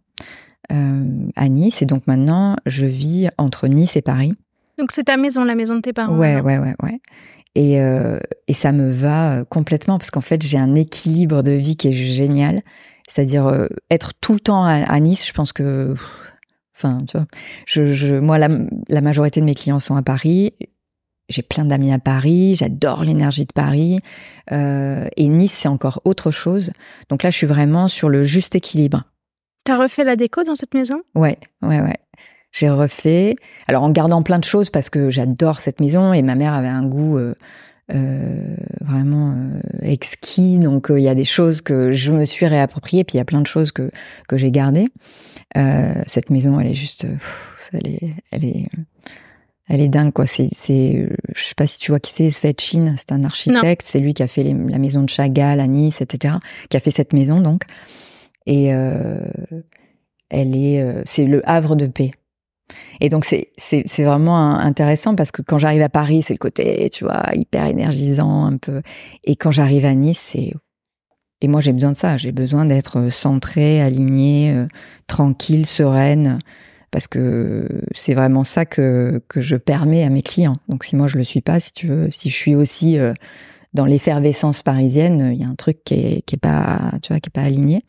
[0.71, 1.03] euh,
[1.35, 1.81] à Nice.
[1.81, 4.33] Et donc maintenant, je vis entre Nice et Paris.
[4.77, 6.99] Donc, c'est ta maison, la maison de tes parents Ouais, ouais, ouais, ouais.
[7.53, 7.73] Et,
[8.47, 11.93] et ça me va complètement parce qu'en fait, j'ai un équilibre de vie qui est
[11.93, 12.61] génial.
[13.05, 15.93] C'est-à-dire être tout le temps à, Nice, je pense que
[16.83, 17.27] Enfin, tu vois,
[17.65, 20.53] je, moi, la, majorité de mes clients sont à Paris.
[21.29, 22.55] J'ai plein d'amis à Paris.
[22.55, 23.99] J'adore l'énergie de Paris.
[24.51, 26.71] Euh, et Nice, c'est encore autre chose.
[27.09, 29.03] Donc là, je suis vraiment sur le juste équilibre.
[29.63, 31.01] T'as refait la déco dans cette maison?
[31.15, 31.97] Ouais, ouais, ouais.
[32.51, 33.35] J'ai refait.
[33.67, 36.67] Alors en gardant plein de choses parce que j'adore cette maison et ma mère avait
[36.67, 37.33] un goût euh,
[37.93, 39.35] euh, vraiment
[39.81, 40.59] exquis.
[40.59, 43.25] Donc il y a des choses que je me suis réappropriées, puis il y a
[43.25, 43.89] plein de choses que
[44.27, 44.87] que j'ai gardées.
[45.57, 47.05] Euh, cette maison, elle est juste,
[47.73, 48.67] elle est, elle est,
[49.67, 50.25] Elle est dingue, quoi.
[50.25, 52.95] C'est, c'est, je sais pas si tu vois qui c'est, Svetchin.
[52.97, 53.83] C'est un architecte.
[53.85, 56.35] C'est lui qui a fait la maison de Chagall à Nice, etc.
[56.69, 57.63] Qui a fait cette maison, donc.
[58.45, 59.19] Et euh,
[60.29, 62.11] elle est, euh, c'est le havre de paix.
[63.01, 66.37] Et donc c'est c'est c'est vraiment intéressant parce que quand j'arrive à Paris, c'est le
[66.39, 68.81] côté, tu vois, hyper énergisant un peu.
[69.23, 70.53] Et quand j'arrive à Nice, c'est
[71.41, 72.17] et moi j'ai besoin de ça.
[72.17, 74.67] J'ai besoin d'être centrée, alignée, euh,
[75.07, 76.39] tranquille, sereine,
[76.91, 80.57] parce que c'est vraiment ça que que je permets à mes clients.
[80.69, 83.13] Donc si moi je le suis pas, si tu veux, si je suis aussi euh,
[83.73, 87.19] dans l'effervescence parisienne, il y a un truc qui est, qui est pas, tu vois,
[87.19, 87.83] qui est pas aligné.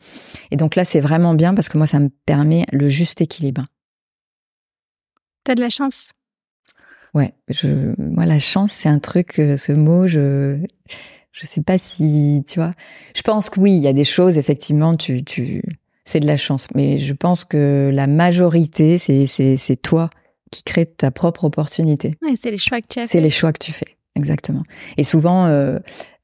[0.51, 3.65] Et donc là, c'est vraiment bien parce que moi, ça me permet le juste équilibre.
[5.43, 6.09] T'as de la chance?
[7.13, 10.57] Ouais, je, moi, la chance, c'est un truc, euh, ce mot, je,
[11.33, 12.73] je sais pas si, tu vois.
[13.15, 15.61] Je pense que oui, il y a des choses, effectivement, tu, tu,
[16.05, 16.67] c'est de la chance.
[16.75, 20.09] Mais je pense que la majorité, c'est, c'est, c'est toi
[20.51, 22.15] qui crée ta propre opportunité.
[22.21, 23.97] Ouais, c'est les choix que tu as C'est les choix que tu fais.
[24.15, 24.61] Exactement.
[24.97, 25.79] Et souvent, euh,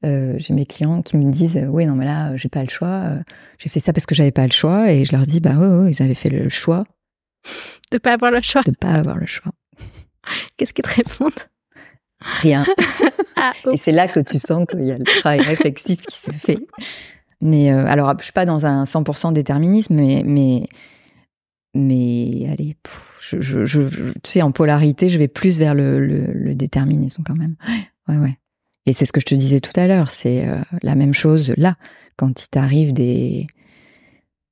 [0.06, 3.16] euh, j'ai mes clients qui me disent oui non mais là j'ai pas le choix.
[3.58, 5.66] j'ai fait ça parce que j'avais pas le choix et je leur dis bah oui,
[5.66, 6.84] oui ils avaient fait le choix
[7.92, 8.62] de pas avoir le choix.
[8.62, 9.52] De pas avoir le choix.
[10.56, 11.32] Qu'est-ce qu'ils te répondent?
[12.20, 12.64] Rien.
[13.42, 16.30] Ah, et c'est là que tu sens qu'il y a le travail réflexif qui se
[16.30, 16.58] fait.
[17.40, 20.68] Mais euh, alors, je suis pas dans un 100% déterminisme, mais mais
[21.72, 22.76] mais allez,
[23.20, 27.36] je, je, je, tu sais, en polarité, je vais plus vers le, le, déterminisme quand
[27.36, 27.56] même.
[28.08, 28.36] Ouais, ouais.
[28.86, 31.54] Et c'est ce que je te disais tout à l'heure, c'est euh, la même chose
[31.56, 31.76] là,
[32.16, 33.46] quand il t'arrive des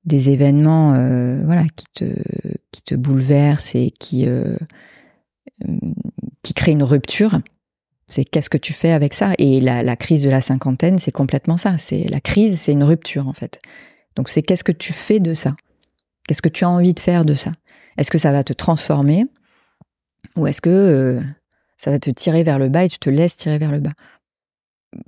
[0.04, 2.04] des événements euh, voilà qui te
[2.70, 4.28] qui te bouleversent et qui
[6.44, 7.40] qui créent une rupture
[8.08, 9.32] c'est qu'est-ce que tu fais avec ça?
[9.38, 11.78] Et la, crise de la cinquantaine c'est complètement ça.
[11.78, 13.60] C'est la crise c'est une rupture en fait.
[14.16, 15.54] Donc c'est qu'est-ce que tu fais de ça?
[16.26, 17.52] Qu'est-ce que tu as envie de faire de ça?
[17.96, 19.26] Est-ce que ça va te transformer?
[20.36, 21.20] Ou est-ce que euh,
[21.76, 23.92] ça va te tirer vers le bas et tu te laisses tirer vers le bas?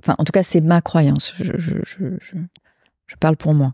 [0.07, 1.33] En tout cas c'est ma croyance.
[1.37, 3.73] Je parle pour moi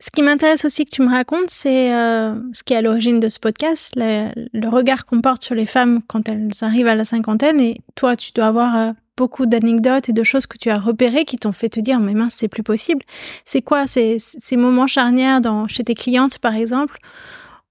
[0.00, 3.20] ce qui m'intéresse aussi que tu me racontes, c'est euh, ce qui est à l'origine
[3.20, 7.04] de ce podcast, le, regard qu'on porte sur les femmes quand elles arrivent à la
[7.04, 7.60] cinquantaine.
[7.60, 11.26] Et toi, tu dois avoir euh, beaucoup d'anecdotes et de choses que tu as repérées
[11.26, 13.04] qui t'ont fait te dire, mais mince, c'est plus possible.
[13.44, 16.98] C'est quoi ces, ces moments charnières dans, chez tes clientes, par exemple,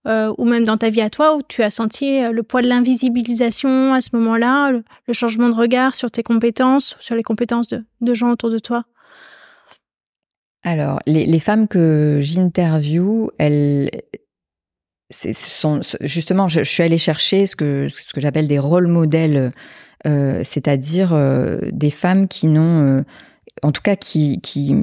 [0.08, 2.68] euh, ou même dans ta vie à toi, où tu as senti le poids de
[2.68, 7.84] l'invisibilisation à ce moment-là, le, changement de regard sur tes compétences, sur les compétences de,
[8.02, 8.86] de gens autour de toi?
[10.64, 13.90] Alors, les, femmes que j'interviewe, elles,
[15.12, 19.54] sont justement, je, suis allée chercher ce que j'appelle des rôles modèles,
[20.08, 23.04] euh, c'est-à-dire euh, des femmes qui n'ont, euh,
[23.64, 24.74] en tout cas, qui qui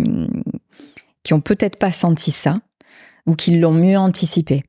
[1.22, 2.60] qui ont peut-être pas senti ça
[3.26, 4.64] ou qui l'ont mieux anticipé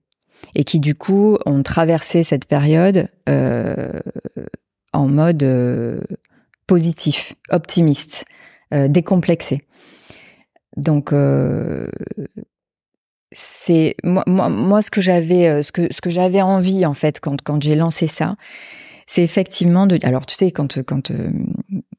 [0.55, 3.09] et qui du coup ont traversé cette période
[4.93, 5.45] en mode
[6.65, 8.25] positif, optimiste,
[8.71, 9.66] décomplexé.
[10.77, 11.89] Donc euh,
[13.31, 17.75] c'est moi, moi, ce que j'avais euh, ce que j'avais envie en fait quand j'ai
[17.75, 18.35] lancé ça,
[19.07, 21.29] c'est effectivement de alors tu sais quand quand euh,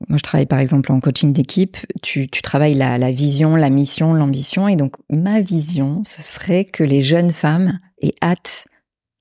[0.09, 3.69] moi je travaille par exemple en coaching d'équipe, tu tu travailles la la vision, la
[3.69, 8.69] mission, l'ambition et donc ma vision ce serait que les jeunes femmes aient hâte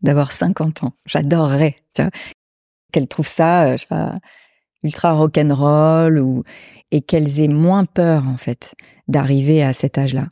[0.02, 0.94] d'avoir 50 ans.
[1.08, 2.12] J'adorerais, tu vois,
[2.94, 4.20] qu'elles trouvent ça je sais pas
[4.84, 6.44] ultra rock'n'roll ou
[6.92, 8.76] et qu'elles aient moins peur en fait
[9.08, 10.28] d'arriver à cet âge-là.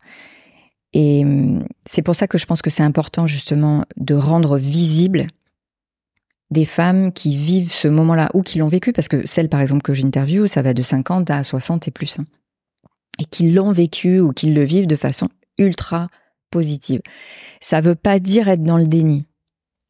[0.93, 5.27] Et hum, c'est pour ça que je pense que c'est important justement de rendre visible
[6.51, 9.81] des femmes qui vivent ce moment-là ou qui l'ont vécu, parce que celles par exemple
[9.81, 12.25] que j'interviewe, ça va de 50 à 60 et plus, hein,
[13.19, 16.07] et qui l'ont vécu ou qui le vivent de façon ultra
[16.51, 17.01] positive.
[17.61, 19.25] Ça veut pas dire être dans le déni,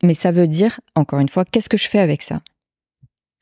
[0.01, 2.41] mais ça veut dire, encore une fois, qu'est-ce que je fais avec ça?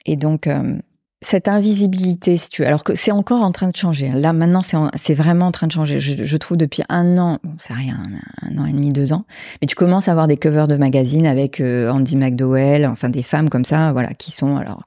[0.05, 0.81] Et donc, hum,
[1.23, 4.09] cette invisibilité, si tu veux, alors que c'est encore en train de changer.
[4.13, 4.61] Là, maintenant,
[4.95, 5.99] c'est vraiment en train de changer.
[5.99, 7.97] Je, trouve depuis un an, bon, c'est rien,
[8.41, 9.25] un, an et demi, deux ans,
[9.61, 13.23] mais tu commences à avoir des covers de magazines avec euh, Andy McDowell, enfin des
[13.23, 14.57] femmes comme ça, voilà, qui sont.
[14.57, 14.83] Alors,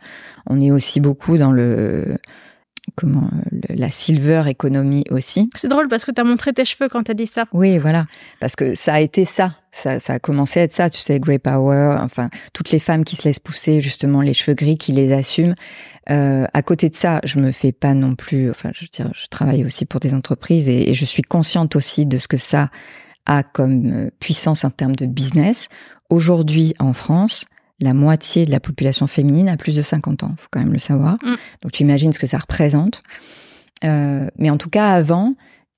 [0.49, 2.19] on est aussi beaucoup dans le
[2.97, 3.31] comment
[3.69, 5.49] la silver economy aussi.
[5.55, 7.45] C'est drôle parce que tu as montré tes cheveux quand tu as dit ça.
[7.53, 8.07] Oui, voilà,
[8.41, 9.55] parce que ça a été ça.
[9.71, 10.01] ça.
[10.01, 13.17] Ça a commencé à être ça, tu sais, Grey Power, enfin toutes les femmes qui
[13.17, 15.55] se laissent pousser justement les cheveux gris, qui les assument.
[16.11, 19.11] Euh, à côté de ça, je me fais pas non plus, enfin je veux dire,
[19.15, 22.37] je travaille aussi pour des entreprises et, et je suis consciente aussi de ce que
[22.37, 22.71] ça
[23.27, 25.69] a comme euh, puissance en termes de business.
[26.09, 27.45] Aujourd'hui en France,
[27.81, 30.79] la moitié de la population féminine a plus de 50 ans, faut quand même le
[30.79, 31.17] savoir.
[31.23, 31.35] Mm.
[31.63, 33.03] Donc tu imagines ce que ça représente.
[33.85, 35.35] Euh, mais en tout cas, avant,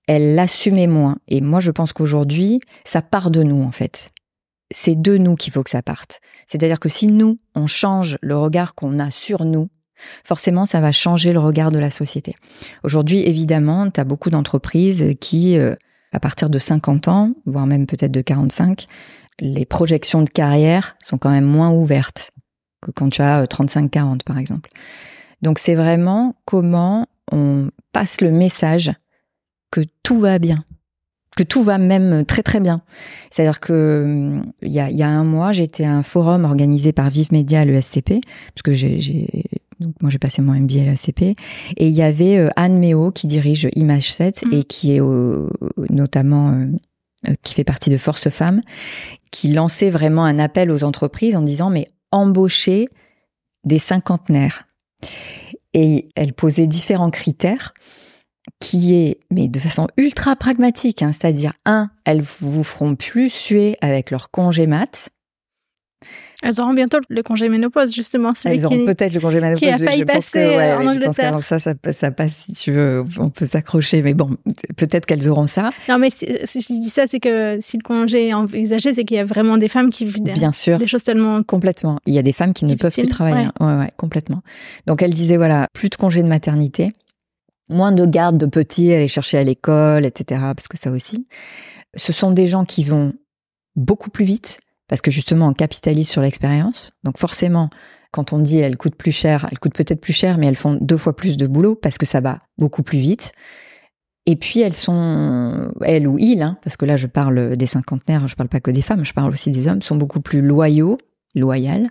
[0.07, 1.19] elle l'assumait moins.
[1.29, 4.11] Et moi, je pense qu'aujourd'hui, ça part de nous, en fait.
[4.71, 6.21] c'est de nous qu'il faut que ça parte.
[6.47, 9.71] C'est-à-dire que si nous, on change le regard qu'on a sur nous,
[10.25, 12.37] forcément, ça va changer le regard de la société.
[12.85, 15.75] Aujourd'hui, évidemment, tu as beaucoup d'entreprises qui, euh,
[16.13, 18.87] à partir de 50 ans, voire même peut-être de 45,
[19.41, 22.33] les projections de carrière sont quand même moins ouvertes
[22.83, 24.71] que quand tu as 35-40, euh, par exemple.
[25.43, 28.93] Donc, c'est vraiment comment on passe le message
[29.71, 30.65] que tout va bien,
[31.37, 32.83] que tout va même très très bien.
[33.31, 37.33] C'est-à-dire que hum, il y a, un mois, j'étais à un forum organisé par Vive
[37.33, 38.21] Média à l'ESCP,
[38.55, 39.45] parce que j'ai
[39.81, 41.23] donc moi j'ai passé mon MBA à l'ESCP,
[41.77, 44.53] et il y avait euh, Anne Méo qui dirige Image 7 mmh.
[44.55, 45.01] et qui est
[45.91, 46.67] notamment euh,
[47.43, 48.63] qui fait partie de Force Femmes,
[49.31, 52.89] qui lançait vraiment un appel aux entreprises en disant mais embaucher
[53.65, 54.67] des cinquantenaires.
[55.75, 57.73] Et elle posait différents critères
[58.61, 63.77] qui est, mais de façon ultra pragmatique, hein, c'est-à-dire, un, elles vous feront plus suer
[63.81, 65.11] avec leur congé mat.
[66.41, 68.33] Elles auront bientôt le congé ménopause, justement.
[68.45, 69.59] Elles auront peut-être le congé ménopause.
[69.61, 71.39] Qui a failli passer que, en Angleterre.
[71.41, 74.31] Je ça, ça, passe, si tu veux, on peut s'accrocher, mais bon,
[74.77, 75.71] peut-être qu'elles auront ça.
[75.89, 79.17] Non, mais si, je dis ça, c'est que si le congé est envisagé, c'est qu'il
[79.17, 80.79] y a vraiment des femmes qui vivent des, Bien sûr.
[80.79, 81.43] des choses tellement...
[81.43, 81.99] Complètement.
[82.07, 83.49] Il y a des femmes qui ne peuvent plus travailler.
[83.59, 83.67] Ouais.
[83.67, 84.43] ouais, complètement.
[84.87, 86.93] Donc, elle disait, voilà, plus de congé de maternité
[87.69, 90.41] moins de garde de petits, aller chercher à l'école, etc.
[90.57, 91.27] Parce que ça aussi,
[91.95, 93.13] ce sont des gens qui vont
[93.77, 96.93] beaucoup plus vite parce que justement on capitalise sur l'expérience.
[97.05, 97.71] Donc forcément,
[98.11, 100.79] quand on dit elles coûtent plus cher, elles coûtent peut-être plus cher, mais elles font
[100.81, 103.33] deux fois plus de boulot parce que ça va beaucoup plus vite.
[104.27, 108.29] Et puis elles sont, elles ou ils, hein, parce que là je parle des cinquantenaires,
[108.29, 110.99] je parle pas que des femmes, je parle aussi des hommes, sont beaucoup plus loyaux,
[111.35, 111.89] loyales,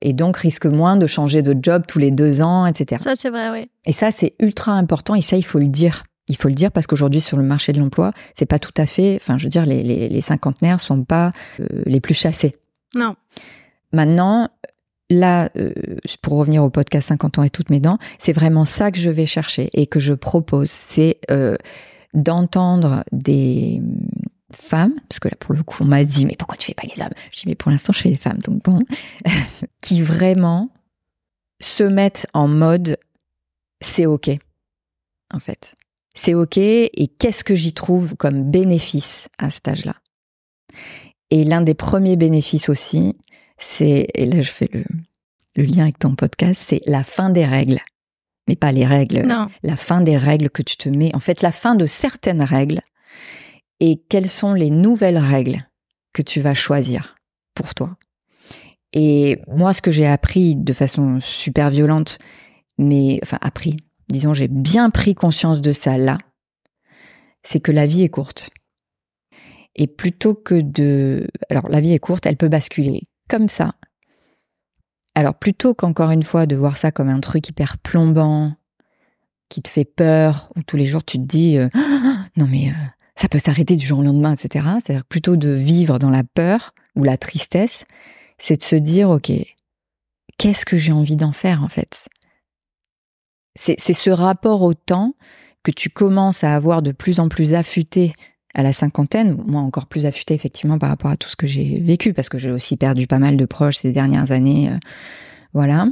[0.00, 3.02] et donc risque moins de changer de job tous les deux ans, etc.
[3.02, 3.70] Ça, c'est vrai, oui.
[3.84, 6.04] Et ça, c'est ultra important et ça, il faut le dire.
[6.28, 8.86] Il faut le dire parce qu'aujourd'hui, sur le marché de l'emploi, c'est pas tout à
[8.86, 9.16] fait.
[9.20, 12.56] Enfin, je veux dire, les, les, les cinquantenaires sont pas euh, les plus chassés.
[12.94, 13.14] Non.
[13.92, 14.48] Maintenant,
[15.10, 15.72] là, euh,
[16.22, 19.10] pour revenir au podcast 50 ans et toutes mes dents, c'est vraiment ça que je
[19.10, 20.70] vais chercher et que je propose.
[20.70, 21.56] C'est euh,
[22.14, 23.80] d'entendre des
[24.52, 26.86] femmes, parce que là pour le coup on m'a dit mais pourquoi tu fais pas
[26.86, 27.10] les hommes?
[27.32, 28.80] Je dis mais pour l'instant je fais les femmes, donc bon,
[29.80, 30.70] qui vraiment
[31.60, 32.96] se mettent en mode
[33.80, 34.30] c'est ok,
[35.34, 35.76] en fait.
[36.16, 39.96] C'est ok et qu'est-ce que j'y trouve comme bénéfice à cet âge-là
[41.30, 43.16] Et l'un des premiers bénéfices aussi,
[43.58, 44.84] c'est, et là je fais le,
[45.56, 47.80] le lien avec ton podcast, c'est la fin des règles.
[48.48, 49.48] Mais pas les règles, non.
[49.62, 52.80] la fin des règles que tu te mets, en fait la fin de certaines règles
[53.80, 55.68] et quelles sont les nouvelles règles
[56.14, 57.16] que tu vas choisir
[57.54, 57.98] pour toi?
[58.94, 62.16] Et moi, ce que j'ai appris de façon super violente,
[62.78, 63.76] mais enfin appris,
[64.08, 66.18] disons, j'ai bien pris conscience de ça là,
[67.42, 68.50] c'est que la vie est courte.
[69.74, 71.28] Et plutôt que de...
[71.50, 73.74] Alors, la vie est courte, elle peut basculer comme ça.
[75.14, 78.54] Alors, plutôt qu'encore une fois de voir ça comme un truc hyper plombant,
[79.48, 81.68] qui te fait peur, où tous les jours tu te dis, euh,
[82.36, 82.70] non mais...
[82.70, 84.66] Euh, ça peut s'arrêter du jour au lendemain, etc.
[84.82, 87.84] C'est-à-dire plutôt de vivre dans la peur ou la tristesse,
[88.38, 89.32] c'est de se dire, OK,
[90.38, 92.08] qu'est-ce que j'ai envie d'en faire en fait?
[93.56, 95.14] C'est ce rapport au temps
[95.62, 98.14] que tu commences à avoir de plus en plus affûté
[98.54, 101.78] à la cinquantaine, moi encore plus affûté effectivement par rapport à tout ce que j'ai
[101.80, 104.70] vécu, parce que j'ai aussi perdu pas mal de proches ces dernières années.
[104.70, 104.78] Euh,
[105.52, 105.88] voilà.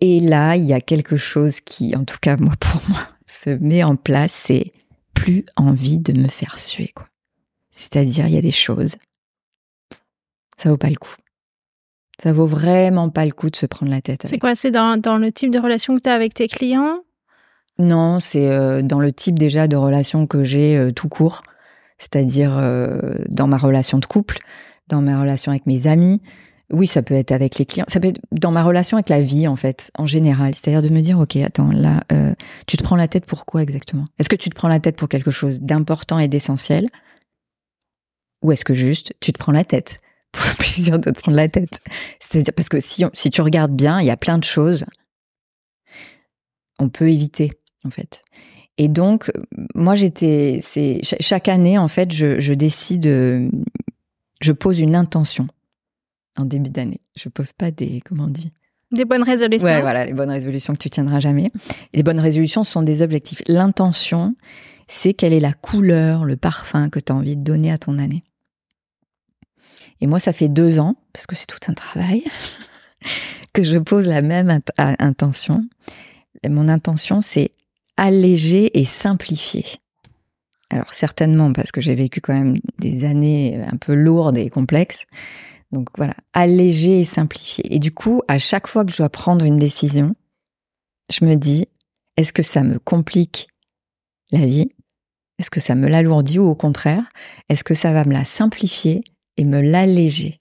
[0.00, 3.50] Et là, il y a quelque chose qui, en tout cas moi pour moi, se
[3.50, 4.72] met en place, c'est
[5.14, 7.06] plus envie de me faire suer, quoi.
[7.70, 8.96] C'est-à-dire, il y a des choses,
[10.58, 11.16] ça vaut pas le coup.
[12.22, 14.22] Ça vaut vraiment pas le coup de se prendre la tête.
[14.24, 17.00] C'est quoi C'est dans, le type de relation que tu as avec tes clients?
[17.78, 21.42] Non, c'est euh, dans le type déjà de relation que j'ai euh, tout court.
[21.98, 24.38] C'est-à-dire euh, dans ma relation de couple,
[24.88, 26.20] dans ma relation avec mes amis,
[26.70, 27.84] oui, ça peut être avec les clients.
[27.88, 30.54] Ça peut être dans ma relation avec la vie, en fait, en général.
[30.54, 32.02] C'est-à-dire de me dire, OK, attends, là,
[32.66, 34.06] tu te prends la tête pour quoi exactement?
[34.18, 36.88] Est-ce que tu te prends la tête pour quelque chose d'important et d'essentiel?
[38.42, 40.00] Ou est-ce que juste, tu te prends la tête?
[40.58, 41.80] Plaisir de te prendre la tête
[42.20, 44.84] C'est-à-dire, parce que si, si tu regardes bien, il y a plein de choses
[46.78, 47.52] on peut éviter,
[47.84, 48.22] en fait.
[48.78, 49.30] Et donc,
[49.74, 53.06] moi, j'étais, c'est chaque année, en fait, je, je décide,
[54.40, 55.46] je pose une intention
[56.36, 57.00] en début d'année.
[57.16, 58.50] Je pose pas des, comment on dit?
[58.90, 59.66] Des bonnes résolutions.
[59.66, 61.50] Ouais, voilà, les bonnes résolutions que tu tiendras jamais.
[61.92, 63.42] les bonnes résolutions sont des objectifs.
[63.46, 64.34] L'intention,
[64.88, 67.98] c'est quelle est la couleur, le parfum que tu as envie de donner à ton
[67.98, 68.22] année.
[70.00, 72.24] Et moi, ça fait deux ans, parce que c'est tout un travail,
[73.52, 75.66] que je pose la même intention.
[76.48, 77.50] Mon intention, c'est
[77.96, 79.64] alléger et simplifier.
[80.70, 85.06] Alors certainement parce que j'ai vécu quand même des années un peu lourdes et complexes.
[85.70, 87.74] Donc voilà, alléger et simplifier.
[87.74, 90.14] Et du coup, à chaque fois que je dois prendre une décision,
[91.12, 91.66] je me dis,
[92.16, 93.48] est-ce que ça me complique
[94.30, 94.72] la vie?
[95.38, 97.04] Est-ce que ça me l'alourdit ou au contraire,
[97.48, 99.02] est-ce que ça va me la simplifier?
[99.36, 100.38] Et me l'alléger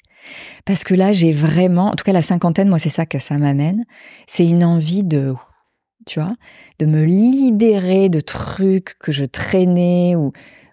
[0.66, 3.38] Parce que là, j'ai vraiment, en tout cas la cinquantaine, moi c'est ça que ça
[3.38, 3.86] m'amène,
[4.28, 5.34] c'est une envie de,
[6.06, 6.36] tu vois,
[6.80, 10.32] de me libérer de trucs que je traînais ou,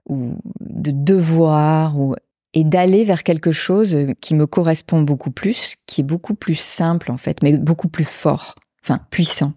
[0.09, 2.17] de devoirs ou
[2.53, 7.13] et d'aller vers quelque chose qui me correspond beaucoup plus, qui est beaucoup plus simple
[7.13, 9.53] en fait, mais beaucoup plus fort, enfin puissant.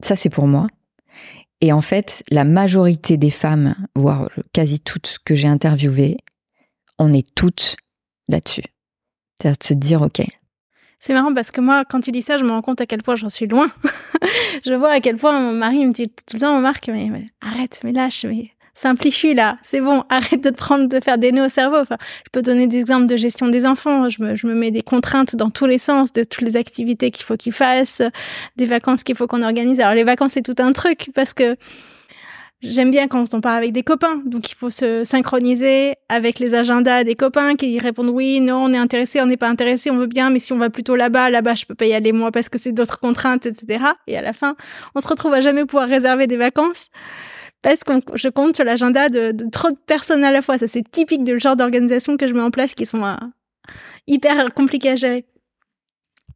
[0.00, 0.68] Ça c'est pour moi.
[1.60, 6.18] Et en fait, la majorité des femmes, voire quasi toutes que j'ai interviewées,
[6.98, 7.76] on est toutes
[8.28, 8.64] là-dessus.
[9.40, 10.22] C'est-à-dire de se dire, OK.
[10.98, 13.02] C'est marrant parce que moi, quand tu dis ça, je me rends compte à quel
[13.02, 13.70] point j'en suis loin.
[14.64, 17.26] je vois à quel point mon mari me dit tout le temps, Marc, mais, mais
[17.40, 21.32] arrête, mais lâche, mais simplifie là, c'est bon, arrête de te prendre, de faire des
[21.32, 21.78] nœuds au cerveau.
[21.78, 24.08] Enfin, je peux donner des exemples de gestion des enfants.
[24.08, 27.10] Je me, je me mets des contraintes dans tous les sens, de toutes les activités
[27.10, 28.02] qu'il faut qu'ils fassent,
[28.56, 29.80] des vacances qu'il faut qu'on organise.
[29.80, 31.56] Alors les vacances, c'est tout un truc parce que
[32.62, 36.54] J'aime bien quand on part avec des copains, donc il faut se synchroniser avec les
[36.54, 39.98] agendas des copains qui répondent oui, non, on est intéressé, on n'est pas intéressé, on
[39.98, 42.32] veut bien, mais si on va plutôt là-bas, là-bas, je peux pas y aller moi
[42.32, 43.84] parce que c'est d'autres contraintes, etc.
[44.06, 44.56] Et à la fin,
[44.94, 46.88] on se retrouve à jamais pouvoir réserver des vacances
[47.62, 50.56] parce que je compte sur l'agenda de, trop de personnes à la fois.
[50.56, 53.16] Ça, c'est typique du genre d'organisation que je mets en place qui sont euh,
[54.06, 55.26] hyper compliquées à gérer.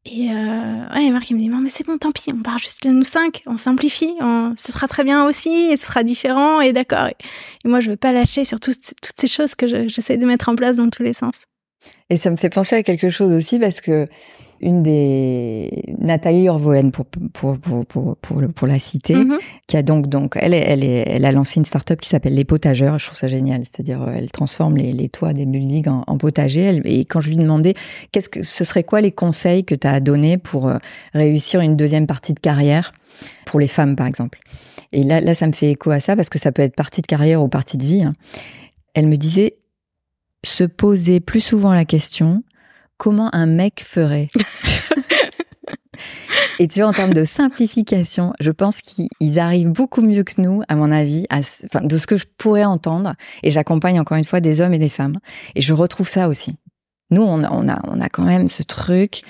[0.07, 2.59] Et euh, ouais, Marc il me dit non mais c'est bon, tant pis, on part
[2.59, 4.15] juste nous cinq, on simplifie,
[4.57, 7.09] ce sera très bien aussi, et ce sera différent, et d'accord.
[7.09, 8.81] Et, moi je veux pas lâcher sur toutes
[9.17, 11.45] ces choses que j'essaie de mettre en place dans tous les sens.
[12.09, 14.09] Et ça me fait penser à quelque chose aussi parce que
[14.61, 19.39] une des Nathalie Urvoen pour pour pour pour pour, pour la citer, mm-hmm.
[19.67, 22.45] qui a donc donc elle elle est, elle a lancé une start-up qui s'appelle les
[22.45, 22.99] potageurs.
[22.99, 26.19] Je trouve ça génial, c'est-à-dire euh, elle transforme les, les toits des buildings en, en
[26.19, 26.81] potager.
[26.85, 27.75] et quand je lui demandais
[28.13, 30.77] qu'est-ce que ce serait quoi les conseils que tu as à donner pour euh,
[31.15, 32.93] réussir une deuxième partie de carrière
[33.47, 34.39] pour les femmes par exemple?
[34.93, 37.01] Et là là ça me fait écho à ça parce que ça peut être partie
[37.01, 38.03] de carrière ou partie de vie.
[38.03, 38.15] Hein.
[38.95, 39.57] Elle me disait
[40.45, 42.43] se poser plus souvent la question
[43.01, 44.29] comment un mec ferait
[46.59, 50.63] Et tu vois, en termes de simplification, je pense qu'ils arrivent beaucoup mieux que nous,
[50.69, 53.15] à mon avis, enfin, de ce que je pourrais entendre.
[53.43, 55.17] Et j'accompagne encore une fois des hommes et des femmes.
[55.55, 56.57] Et je retrouve ça aussi.
[57.11, 59.23] Nous, on a, on a, on a quand même ce truc.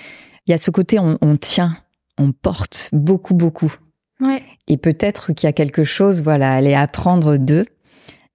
[0.47, 1.77] Il y a ce côté, on, on tient,
[2.19, 3.73] on porte beaucoup, beaucoup.
[4.21, 4.43] Ouais.
[4.67, 7.67] Et peut-être qu'il y a quelque chose, voilà, aller apprendre d'eux,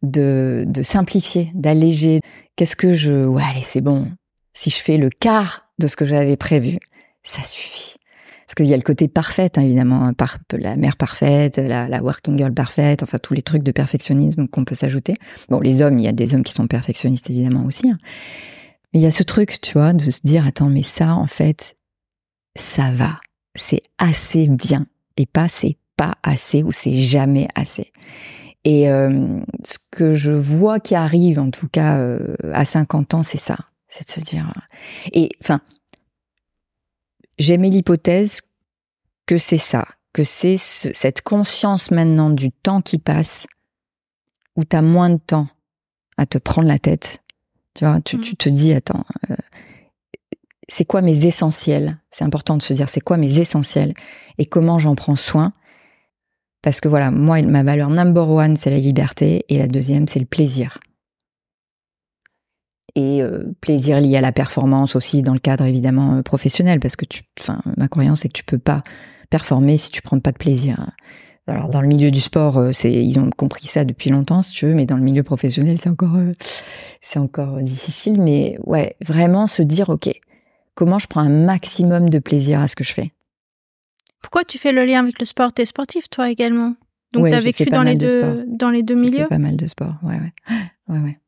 [0.04, 2.22] de, de simplifier, d'alléger.
[2.56, 4.08] Qu'est-ce que je, ouais, allez, c'est bon
[4.56, 6.80] si je fais le quart de ce que j'avais prévu,
[7.24, 7.98] ça suffit.
[8.48, 12.02] Parce qu'il y a le côté parfait, hein, évidemment, par, la mère parfaite, la, la,
[12.02, 15.16] working girl parfaite, enfin tous les trucs de perfectionnisme qu'on peut s'ajouter.
[15.50, 17.90] Bon, les hommes, il y a des hommes qui sont perfectionnistes, évidemment aussi.
[17.90, 17.98] Hein.
[18.94, 21.28] Mais il y a ce truc, tu vois, de se dire, attends, mais ça, en
[21.28, 21.76] fait,
[22.56, 23.20] ça va.
[23.56, 24.86] C'est assez bien.
[25.18, 27.92] Et pas, c'est pas assez ou c'est jamais assez.
[28.64, 33.24] Et euh, ce que je vois qui arrive, en tout cas euh, à 50 ans,
[33.24, 33.58] c'est ça.
[33.96, 34.52] C'est de se dire.
[35.14, 35.62] Et enfin,
[37.40, 38.42] j'aimais l'hypothèse
[39.26, 43.48] que c'est ça, que c'est cette conscience maintenant du temps qui passe,
[44.58, 45.48] où tu as moins de temps
[46.18, 47.24] à te prendre la tête.
[47.74, 48.22] Tu vois, tu, mmh.
[48.22, 49.36] te dis, attends, euh,
[50.68, 51.98] c'est quoi mes essentiels?
[52.12, 53.94] C'est important de se dire, c'est quoi mes essentiels?
[54.38, 55.54] Et comment j'en prends soin?
[56.62, 60.20] Parce que voilà, moi, ma valeur number one, c'est la liberté et la deuxième, c'est
[60.20, 60.80] le plaisir
[62.96, 66.96] et euh, plaisir lié à la performance aussi dans le cadre évidemment euh, professionnel parce
[66.96, 68.84] que tu enfin ma croyance c'est que tu peux pas
[69.30, 70.92] performer si tu prends pas de plaisir.
[71.48, 74.54] Alors dans le milieu du sport, euh, c'est ils ont compris ça depuis longtemps si
[74.54, 76.18] tu veux, mais dans le milieu professionnel, c'est encore
[77.02, 80.10] c'est encore difficile mais ouais, vraiment se dire OK,
[80.74, 83.12] comment je prends un maximum de plaisir à ce que je fais?
[84.22, 85.54] Pourquoi tu fais le lien avec le sport?
[85.54, 86.76] T'es sportif toi également.
[87.12, 89.28] Donc tu as vécu dans les deux dans les deux milieux?
[89.28, 90.34] pas mal de sport, ouais ouais.
[90.88, 91.20] Ouais ouais.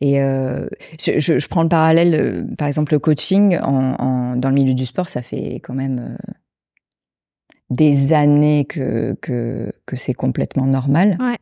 [0.00, 0.66] Et euh,
[1.00, 4.54] je, je, je, prends le parallèle, euh, par exemple, le coaching en, en, dans le
[4.54, 6.32] milieu du sport, ça fait quand même euh,
[7.70, 11.16] des années que, que, que c'est complètement normal.
[11.20, 11.38] Ouais.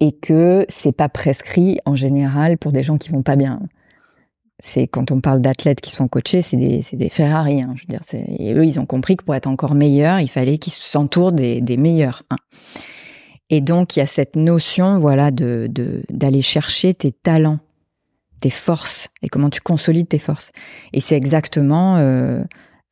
[0.00, 3.60] Et que c'est pas prescrit en général pour des gens qui vont pas bien.
[4.60, 7.62] C'est quand on parle d'athlètes qui sont coachés, c'est des, des Ferrari.
[7.62, 8.02] Hein, je veux dire,
[8.38, 11.60] et eux, ils ont compris que pour être encore meilleurs, il fallait qu'ils s'entourent des,
[11.60, 12.22] des meilleurs.
[12.30, 12.36] Hein.
[13.50, 15.70] Et donc, il y a cette notion, voilà, de,
[16.10, 17.60] d'aller chercher tes talents,
[18.40, 20.52] tes forces et comment tu consolides tes forces.
[20.92, 22.42] Et c'est exactement euh,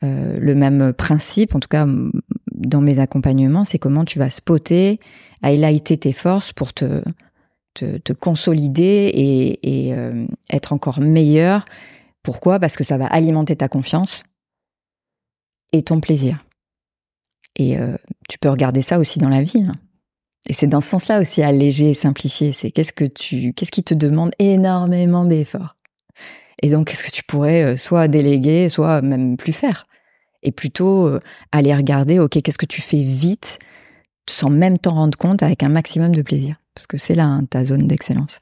[0.03, 1.87] euh, le même principe, en tout cas
[2.57, 4.99] dans mes accompagnements, c'est comment tu vas spotter,
[5.43, 7.03] highlighter tes forces pour te,
[7.75, 11.65] te, consolider et, euh, être encore meilleur.
[12.23, 12.59] Pourquoi?
[12.59, 14.25] Parce que ça va alimenter ta confiance
[15.73, 16.45] et ton plaisir.
[17.57, 17.97] Et euh,
[18.29, 19.63] tu peux regarder ça aussi dans la vie.
[19.63, 19.73] Hein.
[20.49, 22.53] Et c'est dans ce sens-là aussi alléger et simplifier.
[22.53, 25.77] C'est qu'est-ce que tu, qu'est-ce qui te demande énormément d'efforts?
[26.63, 29.87] Et donc, qu'est-ce que tu pourrais euh, soit déléguer, soit même plus faire?
[30.43, 31.21] Et plutôt euh,
[31.53, 33.59] aller regarder, ok, qu'est-ce que tu fais vite,
[34.29, 36.57] sans même t'en rendre compte, avec un maximum de plaisir?
[36.75, 38.39] Parce que c'est là hein, ta zone d'excellence.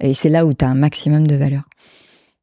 [0.00, 1.64] Et c'est là où tu as un maximum de valeur.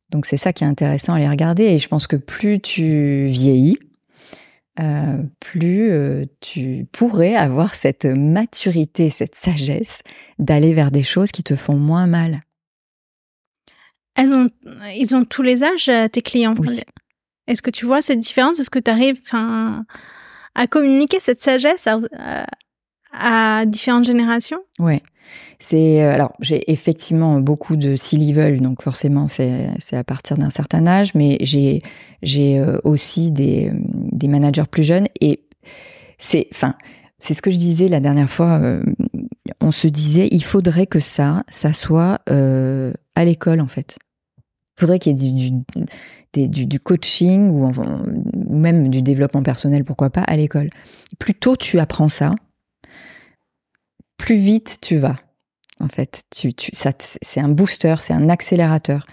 [0.10, 1.64] Donc c'est ça qui est intéressant à aller regarder.
[1.64, 3.80] Et je pense que plus tu vieillis,
[4.80, 10.02] euh, plus euh, tu pourrais avoir cette maturité, cette sagesse
[10.38, 12.42] d'aller vers des choses qui te font moins mal.
[14.16, 14.50] Elles ont,
[14.96, 16.54] ils ont tous les âges, euh, tes clients.
[17.48, 18.60] Est-ce que tu vois cette différence?
[18.60, 22.46] Est-ce que tu arrives à communiquer cette sagesse à,
[23.14, 24.60] à différentes générations?
[24.80, 25.02] Ouais.
[25.60, 30.86] C'est euh, alors j'ai effectivement beaucoup de C-level, donc forcément c'est à partir d'un certain
[30.86, 31.82] âge, mais j'ai
[32.22, 35.42] j'ai euh, aussi des, des managers plus jeunes et
[36.18, 36.76] c'est enfin
[37.20, 38.60] c'est ce que je disais la dernière fois.
[38.62, 38.84] Euh,
[39.62, 43.98] on se disait il faudrait que ça ça soit à l'école en fait.
[44.78, 45.52] Il faudrait qu'il y ait du,
[46.48, 50.70] du, du, coaching ou, ou même du développement personnel, pourquoi pas, à l'école.
[51.18, 52.36] Plus tôt tu apprends ça,
[54.18, 55.18] plus vite tu vas.
[55.80, 56.92] En fait, tu, tu, ça,
[57.22, 59.06] c'est un booster, c'est un accélérateur.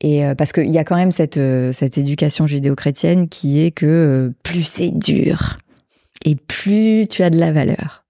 [0.00, 3.70] Et euh, parce qu'il y a quand même cette, euh, cette éducation judéo-chrétienne qui est
[3.70, 5.58] que euh, plus c'est dur
[6.24, 8.04] et plus tu as de la valeur.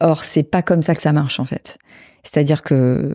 [0.00, 1.78] Or, c'est pas comme ça que ça marche en fait.
[2.22, 3.14] C'est-à-dire que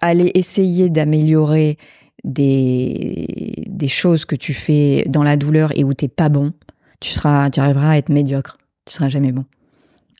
[0.00, 1.76] aller essayer d'améliorer
[2.24, 6.52] des, des choses que tu fais dans la douleur et où t'es pas bon,
[7.00, 8.58] tu seras, tu arriveras à être médiocre.
[8.84, 9.44] Tu seras jamais bon.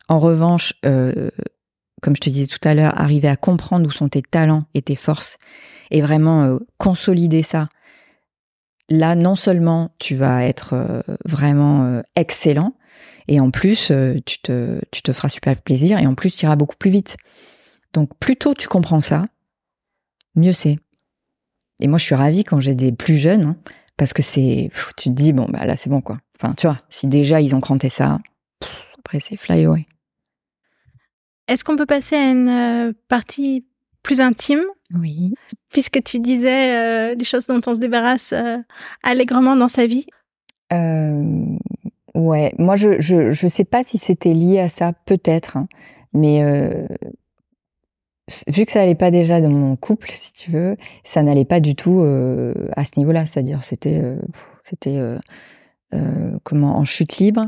[0.08, 1.30] En revanche, euh,
[2.02, 4.82] comme je te disais tout à l'heure, arriver à comprendre où sont tes talents et
[4.82, 5.36] tes forces
[5.90, 7.68] et vraiment euh, consolider ça.
[8.88, 12.74] Là, non seulement tu vas être euh, vraiment excellent,
[13.30, 13.92] et en plus,
[14.24, 17.18] tu, te, feras super plaisir, et en plus, tu iras beaucoup plus vite.
[17.92, 19.26] Donc, plus tôt tu comprends ça,
[20.34, 20.78] mieux c'est.
[21.80, 23.56] Et moi, je suis ravie quand j'ai des plus jeunes, hein,
[23.98, 26.18] parce que c'est, tu te dis, bon, bah là, c'est bon, quoi.
[26.40, 28.18] Enfin, tu vois, si déjà ils ont cranté ça,
[28.98, 29.86] après, c'est fly away.
[31.48, 33.64] Est-ce qu'on peut passer à une euh, partie
[34.02, 34.62] plus intime?
[34.94, 35.34] Oui.
[35.70, 38.58] Puisque tu disais euh, les choses dont on se débarrasse euh,
[39.02, 40.06] allègrement dans sa vie.
[40.70, 45.66] ouais, moi je, je, je sais pas si c'était lié à ça, peut-être, hein.
[46.12, 46.42] mais
[48.48, 51.60] vu que ça allait pas déjà dans mon couple, si tu veux, ça n'allait pas
[51.60, 53.24] du tout à ce niveau-là.
[53.24, 54.02] C'est-à-dire, c'était,
[54.62, 55.00] c'était
[56.44, 57.46] comment en chute libre.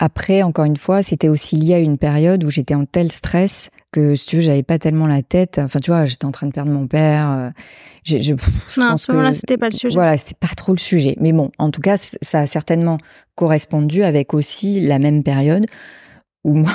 [0.00, 3.70] Après, encore une fois, c'était aussi lié à une période où j'étais en tel stress
[3.92, 5.60] que, si tu veux, j'avais pas tellement la tête.
[5.60, 7.30] Enfin, tu vois, j'étais en train de perdre mon père.
[7.30, 7.50] Euh,
[8.02, 8.34] je, je,
[8.76, 9.94] non, à ce moment-là, c'était pas le sujet.
[9.94, 11.16] Voilà, c'était pas trop le sujet.
[11.20, 12.98] Mais bon, en tout cas, ça a certainement
[13.36, 15.66] correspondu avec aussi la même période
[16.42, 16.72] où moi,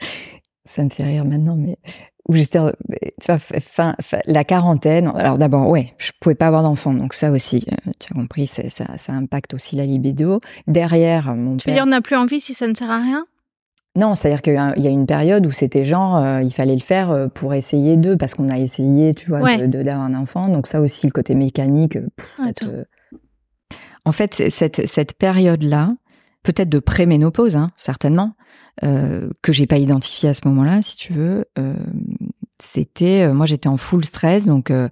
[0.64, 1.78] ça me fait rire maintenant, mais
[2.28, 2.60] où j'étais,
[3.20, 3.94] tu vois, fin,
[4.26, 5.10] la quarantaine.
[5.16, 8.46] Alors d'abord, ouais, je pouvais pas avoir d'enfant, donc ça aussi, euh, tu as compris,
[8.46, 10.40] ça, ça impacte aussi la libido.
[10.66, 13.26] Derrière, mon tu veux dire, on n'a plus envie si ça ne sert à rien?
[13.94, 17.10] Non, c'est-à-dire qu'il y a une période où c'était genre, euh, il fallait le faire
[17.10, 20.48] euh, pour essayer d'eux, parce qu'on a essayé, tu vois, de d'avoir un enfant.
[20.48, 21.98] Donc ça aussi, le côté mécanique.
[24.04, 25.90] En fait, cette, cette période-là,
[26.42, 28.32] peut-être de préménopause, hein, certainement,
[28.82, 31.44] euh, que j'ai pas identifié à ce moment-là, si tu veux.
[31.58, 31.74] Euh,
[32.72, 34.88] c'était, euh, moi, j'étais en full stress, donc euh,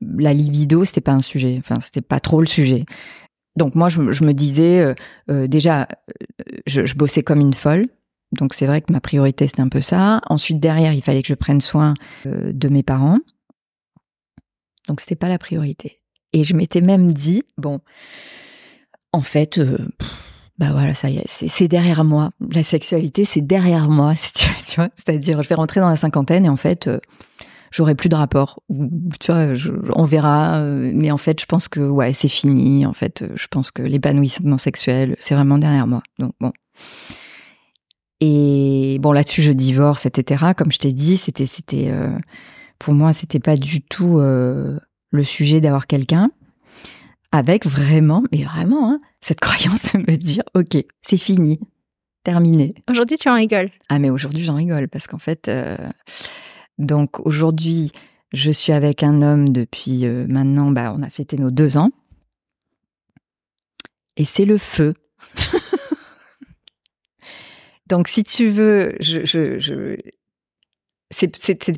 [0.00, 1.56] la libido, c'était pas un sujet.
[1.58, 2.84] Enfin, c'était pas trop le sujet.
[3.56, 4.94] Donc moi, je, me disais
[5.28, 5.86] déjà,
[6.66, 7.86] je, je, bossais comme une folle.
[8.32, 10.22] Donc c'est vrai que ma priorité c'était un peu ça.
[10.30, 11.92] Ensuite derrière, il fallait que je prenne soin
[12.24, 13.18] de mes parents.
[14.88, 15.98] Donc c'était pas la priorité.
[16.32, 17.80] Et je m'étais même dit bon,
[19.12, 19.60] en fait,
[20.62, 22.30] bah voilà, ça c'est derrière moi.
[22.52, 24.14] La sexualité, c'est derrière moi.
[24.16, 27.00] C'est-à-dire, je vais rentrer dans la cinquantaine et en fait, euh,
[27.72, 28.62] j'aurai plus de rapport.
[29.18, 29.48] Tu vois,
[29.96, 30.58] on verra.
[30.58, 32.86] Euh, mais en fait, je pense que ouais, c'est fini.
[32.86, 36.04] En fait, je pense que l'épanouissement sexuel, c'est vraiment derrière moi.
[36.20, 36.52] Donc bon.
[38.20, 40.52] Et bon, là-dessus, je divorce, etc.
[40.56, 42.16] Comme je t'ai dit, c'était, c'était, euh,
[42.78, 46.30] pour moi, c'était pas du tout le sujet d'avoir quelqu'un
[47.32, 51.58] avec vraiment, mais vraiment, hein, cette croyance de me dire, ok, c'est fini,
[52.22, 52.74] terminé.
[52.88, 53.70] Aujourd'hui, tu en rigoles.
[53.88, 55.76] Ah, mais aujourd'hui, j'en rigole parce qu'en fait, euh,
[56.78, 57.90] donc aujourd'hui,
[58.32, 61.90] je suis avec un homme depuis euh, maintenant, bah, on a fêté nos deux ans.
[64.16, 64.94] Et c'est le feu.
[67.86, 69.96] Donc, si tu veux, je, je, je
[71.12, 71.28] c'est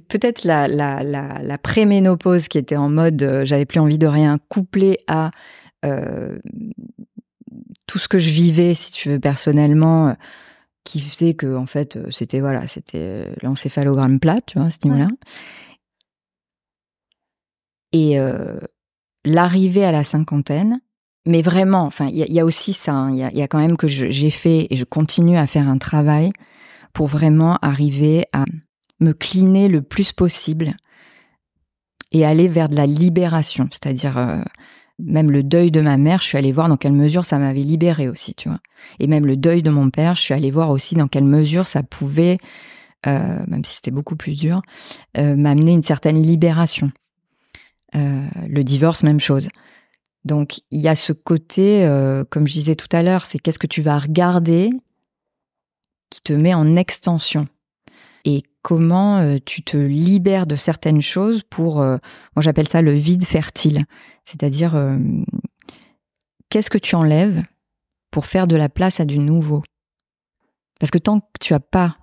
[0.08, 4.06] peut-être la, la, la, la préménopause qui était en mode euh, j'avais plus envie de
[4.06, 5.32] rien, couplé à
[5.84, 6.38] euh,
[7.86, 10.12] tout ce que je vivais, si tu veux, personnellement, euh,
[10.84, 15.08] qui faisait que, en fait, c'était voilà, c'était l'encéphalogramme plat, tu vois, à ce niveau-là.
[17.92, 18.18] Et
[19.24, 20.80] l'arrivée à la cinquantaine,
[21.26, 23.86] mais vraiment, enfin, il y, a aussi ça, hein, il y, a, quand même que
[23.86, 26.32] j'ai fait et je continue à faire un travail
[26.92, 28.44] pour vraiment arriver à
[29.04, 30.74] me cliner le plus possible
[32.12, 34.42] et aller vers de la libération, c'est-à-dire euh,
[34.98, 37.62] même le deuil de ma mère, je suis allée voir dans quelle mesure ça m'avait
[37.62, 38.60] libéré aussi, tu vois.
[39.00, 41.66] Et même le deuil de mon père, je suis allée voir aussi dans quelle mesure
[41.66, 42.38] ça pouvait,
[43.06, 44.62] euh, même si c'était beaucoup plus dur,
[45.18, 46.90] euh, m'amener une certaine libération.
[47.94, 49.48] le divorce, même chose.
[50.24, 51.88] Donc il y a ce côté,
[52.28, 54.70] comme je disais tout à l'heure, c'est qu'est-ce que tu vas regarder
[56.10, 57.46] qui te met en extension
[58.64, 61.98] comment euh, tu te libères de certaines choses pour, euh,
[62.34, 63.84] moi j'appelle ça le vide fertile,
[64.24, 64.98] c'est-à-dire euh,
[66.48, 67.42] qu'est-ce que tu enlèves
[68.10, 69.62] pour faire de la place à du nouveau?
[70.80, 71.98] Parce que tant que tu n'as pas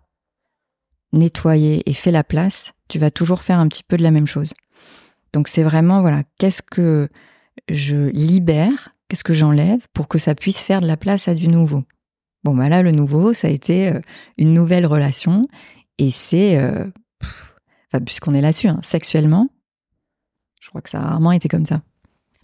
[1.14, 4.28] nettoyé et fait la place, tu vas toujours faire un petit peu de la même
[4.28, 4.54] chose.
[5.34, 7.10] Donc c'est vraiment, voilà, qu'est-ce que
[7.70, 11.48] je libère, qu'est-ce que j'enlève pour que ça puisse faire de la place à du
[11.48, 11.84] nouveau?
[12.44, 13.94] Bon, bah là, le nouveau, ça a été
[14.38, 15.42] une nouvelle relation
[16.02, 16.86] et c'est, euh,
[18.08, 19.50] puisqu'on est là-dessus, hein, sexuellement,
[20.60, 21.84] je crois que ça a rarement été comme ça.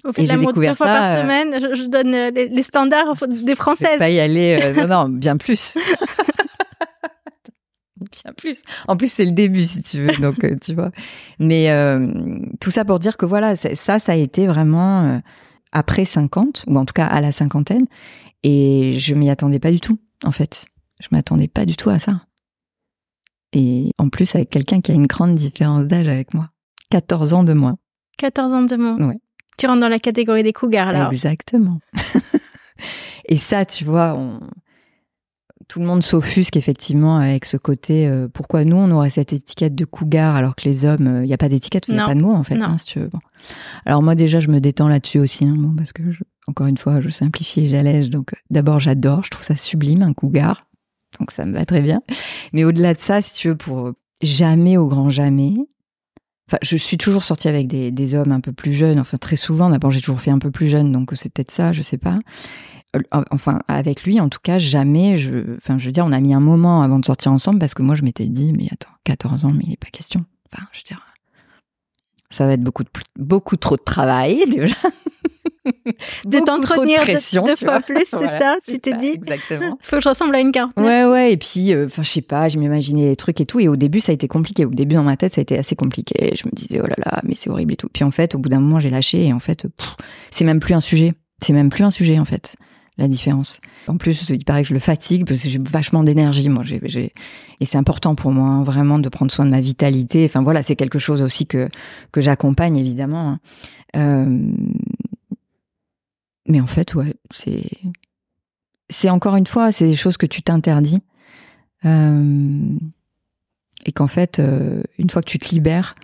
[0.06, 1.76] On fait de l'amour deux fois par euh, semaine.
[1.76, 3.98] Je, donne euh, les, standards des Françaises.
[3.98, 4.74] Pas y aller.
[4.78, 5.76] non, non, bien plus.
[8.00, 8.62] bien plus.
[8.88, 10.16] En plus, c'est le début, si tu veux.
[10.22, 10.92] Donc, tu vois.
[11.40, 11.72] Mais
[12.60, 15.20] tout ça pour dire que voilà, ça, ça a été vraiment
[15.72, 17.88] après 50, ou en tout cas à la cinquantaine.
[18.44, 20.68] Et je m'y attendais pas du tout, en fait.
[21.02, 22.27] Je m'attendais pas du tout à ça.
[23.54, 26.50] Et en plus, avec quelqu'un qui a une grande différence d'âge avec moi.
[26.90, 27.78] 14 ans de moins.
[28.18, 29.08] 14 ans de moins.
[29.08, 29.20] Ouais.
[29.58, 31.10] Tu rentres dans la catégorie des cougars, là.
[31.12, 31.80] Exactement.
[33.26, 34.40] et ça, tu vois, on...
[35.68, 38.08] tout le monde s'offusque effectivement avec ce côté.
[38.08, 41.26] Euh, pourquoi nous, on aurait cette étiquette de cougar alors que les hommes, il euh,
[41.26, 43.00] n'y a pas d'étiquette, il n'y a pas de mots en fait, hein, si tu
[43.00, 43.08] veux.
[43.08, 43.20] Bon.
[43.86, 46.04] Alors moi, déjà, je me détends là-dessus aussi, hein, bon, parce que
[46.48, 48.10] encore une fois, je simplifie et j'allège.
[48.10, 50.67] Donc d'abord, j'adore, je trouve ça sublime, un cougar
[51.20, 52.02] donc ça me va très bien.
[52.54, 55.54] Mais au-delà de ça, si tu veux, pour jamais au grand jamais,
[56.50, 59.70] Enfin, je suis toujours sortie avec des, hommes un peu plus jeunes, enfin très souvent.
[59.70, 62.20] D'abord, j'ai toujours fait un peu plus jeune, donc c'est peut-être ça, je sais pas.
[62.96, 63.02] Euh,
[63.32, 65.16] enfin, avec lui, en tout cas, jamais.
[65.58, 67.84] Enfin, je veux dire, on a mis un moment avant de sortir ensemble parce que
[67.84, 70.24] moi, je m'étais dit, mais attends, 14 ans, mais il n'est pas question.
[70.50, 71.06] Enfin, je veux dire,
[72.30, 74.76] ça va être beaucoup, de, beaucoup trop de travail déjà
[76.26, 79.78] de t'entretenir deux, fois plus, c'est ça Tu t'es dit Exactement.
[79.82, 80.72] Faut que je ressemble à une carte.
[80.78, 81.34] Ouais, ouais.
[81.34, 83.60] Et puis, euh, enfin, je sais pas, je m'imaginais les trucs et tout.
[83.60, 84.66] Et au début, ça a été compliqué.
[84.66, 86.34] Au début, dans ma tête, ça a été assez compliqué.
[86.36, 87.90] Je me disais, oh là là, mais c'est horrible et tout.
[87.92, 89.26] Puis en fait, au bout d'un moment, j'ai lâché.
[89.26, 89.66] Et en fait,
[90.32, 91.14] c'est même plus un sujet.
[91.42, 92.56] C'est même plus un sujet, en fait
[92.98, 93.60] la différence.
[93.88, 96.50] En plus, il paraît que je le fatigue parce que j'ai vachement d'énergie.
[96.50, 97.14] Moi, j'ai,
[97.60, 100.26] et c'est important pour moi hein, vraiment de prendre soin de ma vitalité.
[100.26, 101.70] Enfin voilà, c'est quelque chose aussi que
[102.12, 103.30] que j'accompagne évidemment.
[103.30, 103.40] Hein.
[103.96, 104.52] Euh,
[106.48, 107.70] mais en fait, ouais, c'est.
[108.90, 111.02] C'est encore une fois, c'est des choses que tu t'interdis.
[111.84, 112.78] Euh,
[113.86, 115.96] et qu'en fait, euh, une fois que tu te libères,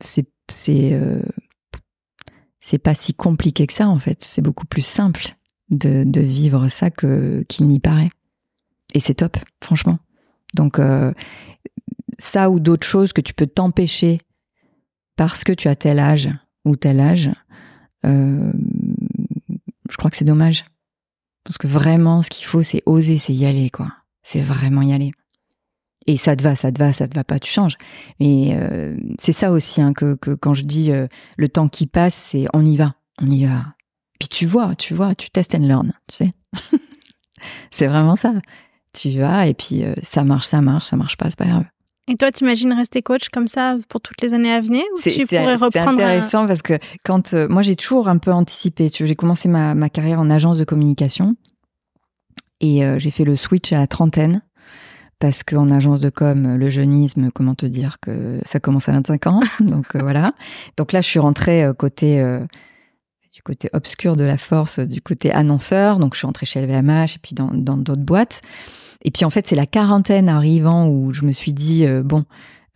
[0.00, 0.26] c'est.
[0.68, 1.22] Euh,
[2.60, 4.22] c'est pas si compliqué que ça, en fait.
[4.22, 5.36] C'est beaucoup plus simple
[5.70, 8.10] de, de vivre ça qu'il n'y paraît.
[8.94, 9.98] Et c'est top, franchement.
[10.54, 10.78] Donc,
[12.18, 14.18] ça ou d'autres choses que tu peux t'empêcher
[15.16, 16.30] parce que tu as tel âge
[16.64, 17.30] ou tel âge,
[18.04, 18.52] euh,
[19.90, 20.64] je crois que c'est dommage.
[21.44, 23.92] Parce que vraiment, ce qu'il faut, c'est oser, c'est y aller, quoi.
[24.22, 25.12] C'est vraiment y aller.
[26.06, 27.76] Et ça te va, ça te va, ça te va pas, tu changes.
[28.18, 32.14] Mais euh, c'est ça aussi hein, que, quand je dis euh, le temps qui passe,
[32.14, 33.66] c'est on y va, on y va.
[34.18, 36.32] Puis tu vois, tu vois, tu testes and learn, tu sais.
[37.70, 38.32] c'est vraiment ça.
[38.94, 41.64] Tu vas et puis euh, ça marche, ça marche, ça marche pas, c'est pas grave.
[42.08, 45.26] Et toi, t'imagines rester coach comme ça pour toutes les années à venir ou tu
[45.26, 48.90] pourrais reprendre C'est intéressant parce que quand euh, moi j'ai toujours un peu anticipé.
[48.92, 51.36] J'ai commencé ma, ma, carrière en agence de communication
[52.60, 54.42] et euh, j'ai fait le switch à la trentaine
[55.18, 59.26] parce qu'en agence de com, le jeunisme, comment te dire que ça commence à 25
[59.26, 59.40] ans.
[59.60, 60.32] Donc euh, voilà.
[60.78, 62.24] Donc là, je suis rentrée côté
[63.34, 65.98] du côté obscur de la force, du côté annonceur.
[65.98, 68.40] Donc je suis rentrée chez LVMH et puis dans d'autres boîtes.
[69.02, 72.24] Et puis en fait, c'est la quarantaine arrivant où je me suis dit, euh, bon,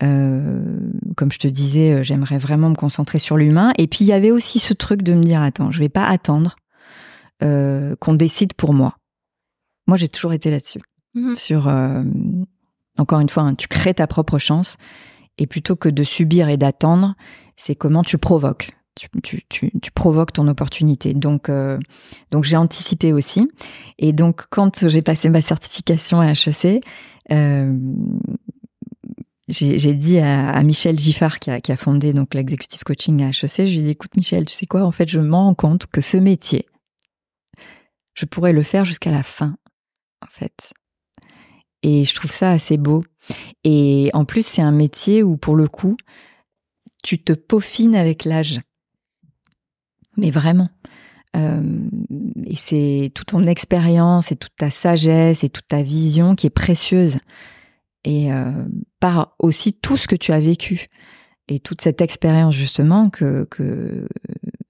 [0.01, 3.73] euh, comme je te disais, euh, j'aimerais vraiment me concentrer sur l'humain.
[3.77, 6.05] Et puis il y avait aussi ce truc de me dire, attends, je vais pas
[6.05, 6.55] attendre
[7.99, 8.95] qu'on décide pour moi.
[9.85, 10.79] Moi, j'ai toujours été là-dessus.
[11.13, 11.35] mhm.
[11.35, 11.67] sur,
[12.97, 14.77] encore une fois, hein, tu crées ta propre chance.
[15.37, 17.15] Et plutôt que de subir et d'attendre,
[17.57, 18.69] c'est comment tu provoques.
[18.95, 21.13] Tu, provoques ton opportunité.
[21.13, 21.79] Donc, euh,
[22.31, 23.49] donc j'ai anticipé aussi.
[23.97, 26.83] Et donc, quand j'ai passé ma certification à HEC,
[27.31, 27.75] euh,
[29.47, 33.79] j'ai dit à, Michel Giffard qui a, fondé donc l'executive coaching à HEC, je lui
[33.79, 34.83] ai dit écoute Michel, tu sais quoi?
[34.83, 36.65] En fait, je me rends compte que ce métier,
[38.13, 39.57] je pourrais le faire jusqu'à la fin,
[40.21, 40.73] en fait.
[41.81, 43.03] Et je trouve ça assez beau.
[43.63, 45.97] Et en plus, c'est un métier où, pour le coup,
[47.03, 48.61] tu te peaufines avec l'âge.
[50.17, 50.69] Mais vraiment.
[51.35, 51.61] Euh,
[52.45, 56.51] et c'est toute ton expérience et toute ta sagesse et toute ta vision qui est
[56.51, 57.19] précieuse.
[58.03, 58.51] Et euh,
[58.99, 60.87] par aussi tout ce que tu as vécu
[61.47, 63.09] et toute cette expérience justement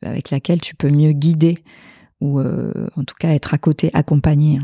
[0.02, 1.58] avec laquelle tu peux mieux guider
[2.22, 4.60] ou euh, en tout cas être à côté, accompagné.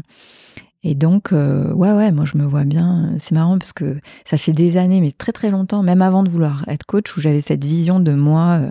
[0.81, 3.11] Et donc, ouais, ouais, moi je me vois bien.
[3.19, 6.29] C'est marrant parce que ça fait des années, mais très très longtemps, même avant de
[6.29, 8.61] vouloir être coach, où j'avais cette vision de moi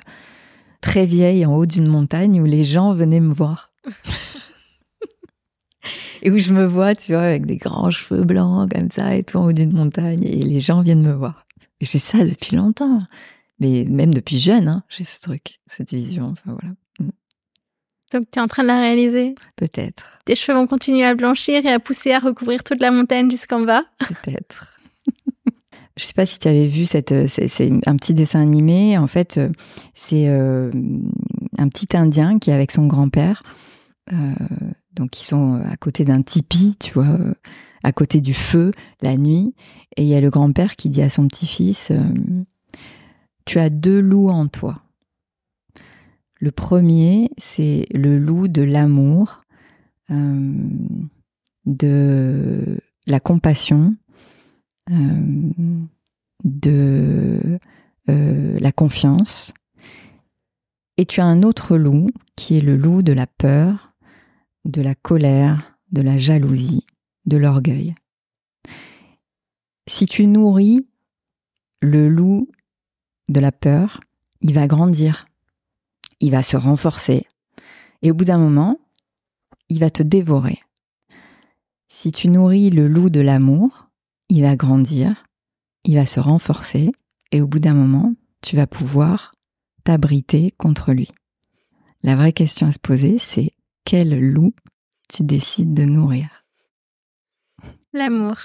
[0.81, 3.73] très vieille en haut d'une montagne où les gens venaient me voir.
[6.23, 9.23] et où je me vois, tu vois, avec des grands cheveux blancs comme ça et
[9.23, 11.47] tout en haut d'une montagne et les gens viennent me voir.
[11.81, 13.03] J'ai ça depuis longtemps,
[13.61, 16.31] mais même depuis jeune, hein, j'ai ce truc, cette vision.
[16.31, 16.75] Enfin voilà.
[18.13, 19.35] Donc tu es en train de la réaliser?
[19.57, 20.19] Peut-être.
[20.25, 23.61] Tes cheveux vont continuer à blanchir et à pousser, à recouvrir toute la montagne jusqu'en
[23.61, 23.85] bas?
[23.99, 24.78] Peut-être.
[25.99, 27.27] Je sais pas si tu avais vu euh,
[27.87, 28.97] un petit dessin animé.
[28.97, 29.51] En fait, euh,
[29.95, 30.71] c'est euh,
[31.59, 33.43] un petit Indien qui est avec son grand-père.
[34.93, 37.19] donc ils sont à côté d'un tipi, tu vois,
[37.83, 38.71] à côté du feu
[39.03, 39.55] la nuit.
[39.97, 41.91] Et il y a le grand-père qui dit à son petit-fils
[43.45, 44.83] "Tu as deux loups en toi."
[46.41, 49.43] Le premier, c'est le loup de l'amour,
[51.67, 53.97] de la compassion,
[56.45, 57.59] de
[58.09, 59.53] euh, la confiance.
[60.97, 63.93] Et tu as un autre loup qui est le loup de la peur,
[64.65, 66.87] de la colère, de la jalousie,
[67.27, 67.95] de l'orgueil.
[69.87, 70.87] Si tu nourris
[71.81, 72.49] le loup
[73.29, 74.01] de la peur,
[74.41, 75.29] il va grandir
[76.21, 77.27] il va se renforcer.
[78.03, 78.79] Et au bout d'un moment,
[79.69, 80.59] il va te dévorer.
[81.89, 83.88] Si tu nourris le loup de l'amour,
[84.29, 85.27] il va grandir,
[85.85, 86.91] il va se renforcer,
[87.33, 89.35] et au bout d'un moment, tu vas pouvoir
[89.85, 91.09] t'abriter contre lui.
[92.03, 93.51] La vraie question à se poser, c'est
[93.85, 94.53] quel loup
[95.09, 96.45] tu décides de nourrir?
[97.93, 98.37] L'amour.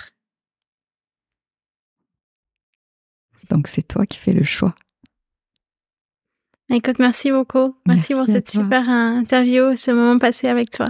[3.49, 4.73] Donc c'est toi qui fais le choix.
[6.69, 7.75] Écoute, merci beaucoup.
[7.85, 10.87] Merci, pour cette super interview, ce moment passé avec toi.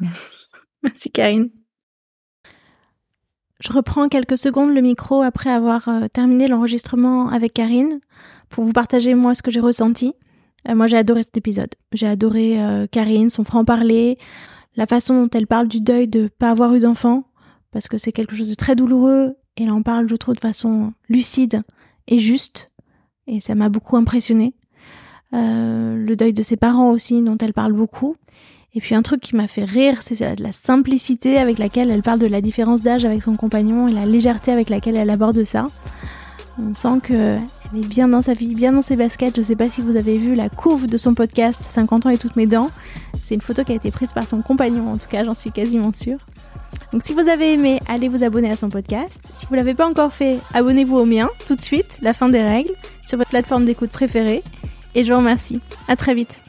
[0.00, 0.46] Merci.
[0.82, 1.50] Merci Karine.
[3.60, 8.00] Je reprends quelques secondes le micro après avoir euh, terminé l'enregistrement avec Karine
[8.48, 10.14] pour vous partager moi ce que j'ai ressenti.
[10.68, 11.74] Euh, moi j'ai adoré cet épisode.
[11.92, 14.18] J'ai adoré euh, Karine, son franc-parler,
[14.76, 17.24] la façon dont elle parle du deuil de pas avoir eu d'enfant
[17.72, 20.40] parce que c'est quelque chose de très douloureux et elle en parle je trouve de
[20.40, 21.62] façon lucide
[22.06, 22.70] et juste
[23.28, 24.54] et ça m'a beaucoup impressionné.
[25.34, 28.16] Euh, le deuil de ses parents aussi, dont elle parle beaucoup.
[28.74, 32.18] Et puis un truc qui m'a fait rire, c'est la simplicité avec laquelle elle parle
[32.18, 35.68] de la différence d'âge avec son compagnon et la légèreté avec laquelle elle aborde ça.
[36.60, 37.40] On sent qu'elle
[37.74, 39.36] est bien dans sa vie, bien dans ses baskets.
[39.36, 42.10] Je ne sais pas si vous avez vu la courbe de son podcast 50 ans
[42.10, 42.70] et toutes mes dents.
[43.22, 45.52] C'est une photo qui a été prise par son compagnon, en tout cas, j'en suis
[45.52, 46.18] quasiment sûre.
[46.92, 49.30] Donc si vous avez aimé, allez vous abonner à son podcast.
[49.34, 52.42] Si vous l'avez pas encore fait, abonnez-vous au mien tout de suite, la fin des
[52.42, 52.72] règles,
[53.04, 54.42] sur votre plateforme d'écoute préférée.
[54.94, 55.60] Et je vous remercie.
[55.86, 56.47] À très vite.